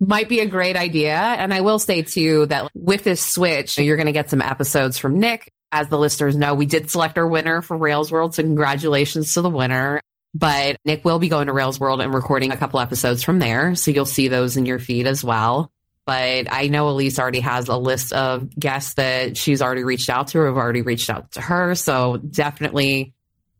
Might 0.00 0.28
be 0.28 0.40
a 0.40 0.46
great 0.46 0.76
idea. 0.76 1.16
And 1.16 1.54
I 1.54 1.62
will 1.62 1.78
say 1.78 2.02
too 2.02 2.46
that 2.46 2.70
with 2.74 3.04
this 3.04 3.24
switch, 3.24 3.78
you're 3.78 3.96
going 3.96 4.06
to 4.06 4.12
get 4.12 4.28
some 4.28 4.42
episodes 4.42 4.98
from 4.98 5.18
Nick 5.18 5.50
as 5.74 5.88
the 5.88 5.98
listeners 5.98 6.36
know, 6.36 6.54
we 6.54 6.66
did 6.66 6.88
select 6.88 7.18
our 7.18 7.26
winner 7.26 7.60
for 7.60 7.76
Rails 7.76 8.12
World. 8.12 8.34
So 8.34 8.44
congratulations 8.44 9.34
to 9.34 9.42
the 9.42 9.50
winner. 9.50 10.00
But 10.32 10.76
Nick 10.84 11.04
will 11.04 11.18
be 11.18 11.28
going 11.28 11.48
to 11.48 11.52
Rails 11.52 11.80
World 11.80 12.00
and 12.00 12.14
recording 12.14 12.52
a 12.52 12.56
couple 12.56 12.78
episodes 12.78 13.24
from 13.24 13.40
there. 13.40 13.74
So 13.74 13.90
you'll 13.90 14.04
see 14.04 14.28
those 14.28 14.56
in 14.56 14.66
your 14.66 14.78
feed 14.78 15.08
as 15.08 15.24
well. 15.24 15.72
But 16.06 16.46
I 16.52 16.68
know 16.68 16.88
Elise 16.90 17.18
already 17.18 17.40
has 17.40 17.68
a 17.68 17.76
list 17.76 18.12
of 18.12 18.56
guests 18.56 18.94
that 18.94 19.36
she's 19.36 19.60
already 19.60 19.82
reached 19.82 20.10
out 20.10 20.28
to 20.28 20.40
or 20.40 20.46
have 20.46 20.56
already 20.56 20.82
reached 20.82 21.10
out 21.10 21.32
to 21.32 21.40
her. 21.40 21.74
So 21.74 22.18
definitely 22.18 23.12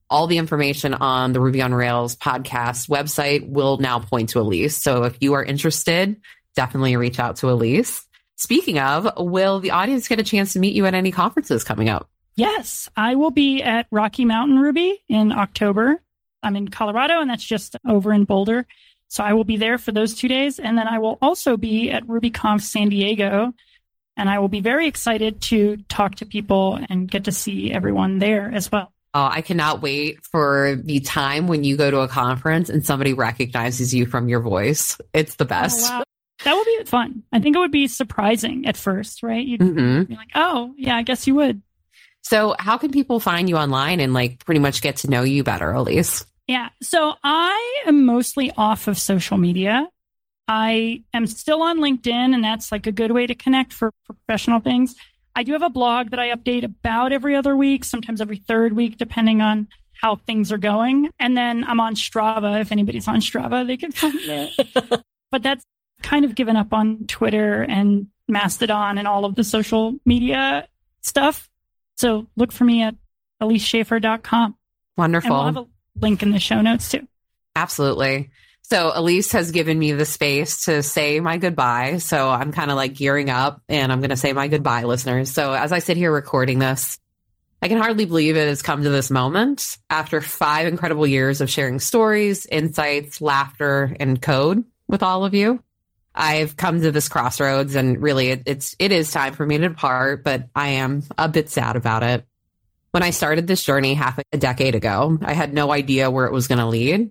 all 0.09 0.29
the 0.29 0.39
information 0.39 0.95
on 0.95 1.33
the 1.33 1.41
Ruby 1.41 1.63
on 1.63 1.75
Rails 1.75 2.15
podcast 2.15 2.89
website 2.89 3.49
will 3.49 3.79
now 3.79 3.99
point 3.99 4.31
to 4.31 4.41
Elise. 4.41 4.77
So 4.77 5.03
if 5.03 5.17
you 5.21 5.35
are 5.35 5.43
interested, 5.43 6.21
definitely 6.55 6.97
reach 6.97 7.19
out 7.19 7.37
to 7.37 7.51
Elise. 7.51 8.07
Speaking 8.37 8.79
of, 8.79 9.09
will 9.17 9.61
the 9.61 9.71
audience 9.71 10.09
get 10.09 10.21
a 10.21 10.25
chance 10.25 10.53
to 10.53 10.59
meet 10.59 10.75
you 10.75 10.87
at 10.87 10.95
any 10.95 11.13
conferences 11.13 11.65
coming 11.65 11.89
up? 11.89 12.09
Yes, 12.37 12.91
I 12.97 13.15
will 13.15 13.31
be 13.31 13.63
at 13.63 13.87
Rocky 13.91 14.25
Mountain 14.25 14.59
Ruby 14.59 15.03
in 15.09 15.33
October. 15.33 16.01
I'm 16.43 16.57
in 16.57 16.69
Colorado, 16.69 17.21
and 17.21 17.31
that's 17.31 17.45
just 17.45 17.77
over 17.87 18.13
in 18.13 18.25
Boulder. 18.25 18.67
So 19.09 19.23
I 19.23 19.33
will 19.35 19.45
be 19.45 19.57
there 19.57 19.79
for 19.79 19.93
those 19.93 20.15
two 20.15 20.29
days. 20.29 20.59
And 20.59 20.77
then 20.77 20.89
I 20.89 20.99
will 20.99 21.19
also 21.23 21.57
be 21.57 21.91
at 21.91 22.07
RubyConf 22.07 22.61
San 22.61 22.89
Diego. 22.89 23.53
And 24.17 24.29
I 24.29 24.39
will 24.39 24.49
be 24.49 24.61
very 24.61 24.87
excited 24.87 25.41
to 25.43 25.77
talk 25.89 26.17
to 26.17 26.27
people 26.27 26.79
and 26.89 27.11
get 27.11 27.25
to 27.25 27.33
see 27.33 27.73
everyone 27.73 28.19
there 28.19 28.51
as 28.53 28.71
well. 28.71 28.93
Oh, 29.13 29.29
I 29.31 29.43
cannot 29.43 29.83
wait 29.83 30.25
for 30.25 30.77
the 30.83 30.99
time 31.01 31.47
when 31.47 31.63
you 31.63 31.77
go 31.77 31.91
to 31.91 32.01
a 32.01 32.09
conference 32.09 32.69
and 32.69 32.85
somebody 32.85 33.13
recognizes 33.13 33.95
you 33.95 34.07
from 34.07 34.29
your 34.29 34.41
voice. 34.41 34.99
It's 35.13 35.37
the 35.37 35.45
best. 35.45 35.89
Oh, 35.93 35.99
wow. 35.99 36.05
That 36.45 36.55
would 36.55 36.67
be 36.67 36.85
fun. 36.85 37.23
I 37.33 37.39
think 37.39 37.55
it 37.55 37.61
would 37.61 37.71
be 37.71 37.87
surprising 37.87 38.67
at 38.67 38.77
first, 38.77 39.23
right? 39.23 39.47
You'd 39.47 39.61
mm-hmm. 39.61 40.03
be 40.05 40.17
like, 40.17 40.31
oh, 40.35 40.75
yeah, 40.77 40.97
I 40.97 41.03
guess 41.03 41.29
you 41.29 41.37
would. 41.37 41.63
So, 42.25 42.57
how 42.59 42.79
can 42.79 42.91
people 42.91 43.21
find 43.21 43.49
you 43.49 43.57
online 43.57 44.01
and 44.01 44.15
like 44.15 44.45
pretty 44.45 44.61
much 44.61 44.83
get 44.83 44.97
to 44.99 45.11
know 45.11 45.23
you 45.23 45.45
better, 45.45 45.71
Elise? 45.71 46.25
Yeah. 46.47 46.71
So, 46.83 47.15
I 47.23 47.83
am 47.87 48.05
mostly 48.05 48.51
off 48.57 48.89
of 48.89 48.99
social 48.99 49.37
media. 49.37 49.89
I 50.49 51.03
am 51.15 51.27
still 51.27 51.63
on 51.63 51.79
LinkedIn, 51.79 52.35
and 52.35 52.43
that's 52.43 52.73
like 52.73 52.87
a 52.87 52.93
good 52.93 53.13
way 53.13 53.27
to 53.27 53.35
connect 53.35 53.73
for, 53.73 53.93
for 54.05 54.15
professional 54.15 54.61
things. 54.61 54.95
I 55.37 55.43
do 55.43 55.53
have 55.53 55.63
a 55.63 55.71
blog 55.71 56.11
that 56.11 56.19
I 56.19 56.35
update 56.35 56.65
about 56.65 57.13
every 57.13 57.35
other 57.35 57.57
week, 57.57 57.85
sometimes 57.85 58.21
every 58.21 58.37
third 58.37 58.75
week, 58.75 58.99
depending 58.99 59.41
on 59.41 59.69
how 60.01 60.17
things 60.17 60.53
are 60.53 60.59
going. 60.59 61.11
And 61.19 61.37
then 61.37 61.65
I'm 61.65 61.81
on 61.81 61.95
Strava. 61.95 62.61
If 62.61 62.73
anybody's 62.73 63.09
on 63.09 63.21
Strava, 63.21 63.67
they 63.67 63.77
can 63.77 63.93
find 63.93 64.19
it. 64.21 65.03
but 65.31 65.43
that's 65.43 65.65
kind 66.03 66.25
of 66.25 66.35
given 66.35 66.57
up 66.57 66.73
on 66.73 67.07
Twitter 67.07 67.63
and 67.63 68.09
Mastodon 68.29 68.99
and 68.99 69.09
all 69.09 69.25
of 69.25 69.35
the 69.35 69.45
social 69.45 69.95
media 70.05 70.69
stuff. 71.01 71.49
So 71.97 72.27
look 72.37 72.53
for 72.53 72.65
me 72.65 72.83
at 72.83 72.95
eliseshaffer.com. 73.43 74.57
Wonderful. 74.97 75.31
And 75.31 75.55
we'll 75.55 75.65
have 75.65 75.71
a 75.97 76.01
link 76.01 76.23
in 76.23 76.31
the 76.31 76.41
show 76.41 76.61
notes 76.61 76.91
too. 76.91 77.07
Absolutely. 77.57 78.31
So 78.63 78.93
Elise 78.95 79.33
has 79.33 79.51
given 79.51 79.79
me 79.79 79.93
the 79.93 80.07
space 80.07 80.65
to 80.65 80.83
say 80.83 81.21
my 81.21 81.37
goodbye. 81.37 81.99
So 81.99 82.31
I'm 82.31 82.51
kind 82.51 82.71
of 82.71 82.77
like 82.77 82.95
gearing 82.95 83.29
up 83.29 83.63
and 83.69 83.93
I'm 83.93 84.01
going 84.01 84.11
to 84.11 84.17
say 84.17 84.33
my 84.33 84.49
goodbye, 84.49 84.85
listeners. 84.85 85.31
So 85.31 85.53
as 85.53 85.71
I 85.71 85.81
sit 85.81 85.97
here 85.97 86.11
recording 86.11 86.59
this, 86.59 86.99
I 87.61 87.69
can 87.69 87.79
hardly 87.79 88.05
believe 88.05 88.37
it 88.37 88.49
has 88.49 88.63
come 88.63 88.83
to 88.83 88.91
this 88.91 89.11
moment 89.11 89.79
after 89.91 90.21
five 90.21 90.67
incredible 90.67 91.07
years 91.07 91.41
of 91.41 91.51
sharing 91.51 91.79
stories, 91.79 92.47
insights, 92.47 93.21
laughter, 93.21 93.95
and 94.01 94.21
code 94.21 94.65
with 94.89 95.03
all 95.03 95.25
of 95.25 95.35
you. 95.35 95.63
I've 96.15 96.57
come 96.57 96.81
to 96.81 96.93
this 96.93 97.09
crossroads 97.09 97.75
and 97.75 98.01
really 98.01 98.29
it, 98.29 98.43
it's 98.47 98.77
it 98.79 98.93
is 98.93 99.11
time 99.11 99.35
for 99.35 99.45
me 99.45 99.59
to 99.59 99.69
depart, 99.69 100.23
but 100.23 100.49
I 100.55 100.69
am 100.69 101.03
a 101.19 101.29
bit 101.29 101.51
sad 101.51 101.77
about 101.77 102.03
it. 102.03 102.25
When 102.93 103.03
I 103.03 103.11
started 103.11 103.47
this 103.47 103.65
journey 103.65 103.95
half 103.95 104.21
a 104.33 104.39
decade 104.39 104.77
ago, 104.77 105.19
I 105.23 105.33
had 105.33 105.53
no 105.53 105.73
idea 105.73 106.11
where 106.11 106.27
it 106.27 106.33
was 106.33 106.47
going 106.47 106.61
to 106.61 106.67
lead. 106.67 107.11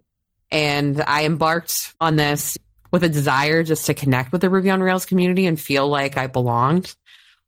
And 0.49 1.01
I 1.05 1.25
embarked 1.25 1.93
on 1.99 2.15
this 2.15 2.57
with 2.91 3.03
a 3.03 3.09
desire 3.09 3.63
just 3.63 3.87
to 3.87 3.93
connect 3.93 4.31
with 4.31 4.39
the 4.39 4.49
Ruby 4.49 4.69
on 4.69 4.81
Rails 4.81 5.05
community 5.05 5.45
and 5.45 5.59
feel 5.59 5.89
like 5.89 6.15
I 6.15 6.27
belonged. 6.27 6.95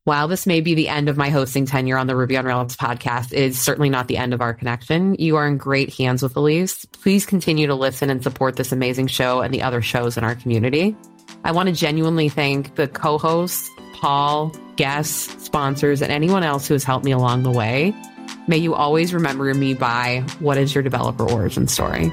While 0.04 0.28
this 0.28 0.46
may 0.46 0.60
be 0.60 0.74
the 0.74 0.88
end 0.88 1.08
of 1.08 1.16
my 1.16 1.30
hosting 1.30 1.66
tenure 1.66 1.96
on 1.96 2.06
the 2.06 2.14
Ruby 2.14 2.36
on 2.36 2.44
Rails 2.44 2.76
podcast, 2.76 3.32
it 3.32 3.38
is 3.38 3.60
certainly 3.60 3.88
not 3.88 4.06
the 4.06 4.18
end 4.18 4.34
of 4.34 4.40
our 4.40 4.52
connection. 4.54 5.14
You 5.14 5.36
are 5.36 5.46
in 5.46 5.56
great 5.56 5.94
hands 5.94 6.22
with 6.22 6.36
Elise. 6.36 6.84
Please 6.86 7.24
continue 7.24 7.68
to 7.68 7.74
listen 7.74 8.10
and 8.10 8.22
support 8.22 8.56
this 8.56 8.70
amazing 8.70 9.06
show 9.06 9.40
and 9.40 9.54
the 9.54 9.62
other 9.62 9.82
shows 9.82 10.16
in 10.16 10.24
our 10.24 10.34
community. 10.34 10.94
I 11.46 11.52
want 11.52 11.68
to 11.68 11.72
genuinely 11.72 12.28
thank 12.28 12.74
the 12.74 12.88
co 12.88 13.18
hosts, 13.18 13.70
Paul, 13.92 14.52
guests, 14.74 15.44
sponsors, 15.44 16.02
and 16.02 16.10
anyone 16.10 16.42
else 16.42 16.66
who 16.66 16.74
has 16.74 16.82
helped 16.82 17.04
me 17.04 17.12
along 17.12 17.44
the 17.44 17.52
way. 17.52 17.94
May 18.48 18.56
you 18.56 18.74
always 18.74 19.14
remember 19.14 19.54
me 19.54 19.72
by 19.72 20.24
what 20.40 20.58
is 20.58 20.74
your 20.74 20.82
developer 20.82 21.22
origin 21.22 21.68
story? 21.68 22.10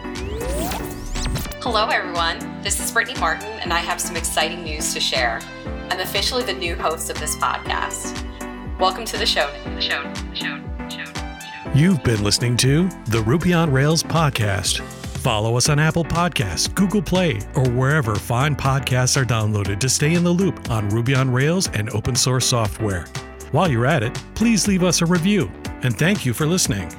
Hello, 1.63 1.87
everyone. 1.87 2.61
This 2.61 2.79
is 2.79 2.91
Brittany 2.91 3.19
Martin, 3.19 3.47
and 3.47 3.73
I 3.73 3.79
have 3.79 3.99
some 3.99 4.15
exciting 4.15 4.65
news 4.65 4.93
to 4.93 4.99
share. 4.99 5.41
I'm 5.89 5.99
officially 5.99 6.43
the 6.43 6.53
new 6.53 6.75
host 6.75 7.09
of 7.09 7.19
this 7.19 7.35
podcast. 7.37 8.13
Welcome 8.77 9.05
to 9.05 9.17
the 9.17 9.25
show. 9.25 9.51
The 9.63 9.81
show. 9.81 10.03
The 10.03 10.35
show. 10.35 10.61
The 10.83 10.89
show. 10.89 11.05
The 11.05 11.39
show. 11.41 11.71
You've 11.73 12.03
been 12.03 12.23
listening 12.23 12.55
to 12.57 12.87
the 13.07 13.23
Ruby 13.23 13.51
on 13.51 13.71
Rails 13.73 14.03
podcast. 14.03 15.02
Follow 15.23 15.55
us 15.55 15.69
on 15.69 15.79
Apple 15.79 16.03
Podcasts, 16.03 16.75
Google 16.75 17.01
Play, 17.01 17.39
or 17.55 17.69
wherever 17.69 18.13
fine 18.13 18.57
podcasts 18.57 19.15
are 19.15 19.23
downloaded 19.23 19.79
to 19.79 19.87
stay 19.87 20.15
in 20.15 20.23
the 20.25 20.29
loop 20.29 20.69
on 20.69 20.89
Ruby 20.89 21.15
on 21.15 21.31
Rails 21.31 21.69
and 21.69 21.89
open 21.91 22.13
source 22.13 22.45
software. 22.45 23.05
While 23.53 23.71
you're 23.71 23.85
at 23.85 24.03
it, 24.03 24.21
please 24.35 24.67
leave 24.67 24.83
us 24.83 25.01
a 25.01 25.05
review, 25.05 25.49
and 25.81 25.97
thank 25.97 26.25
you 26.25 26.33
for 26.33 26.45
listening. 26.45 26.93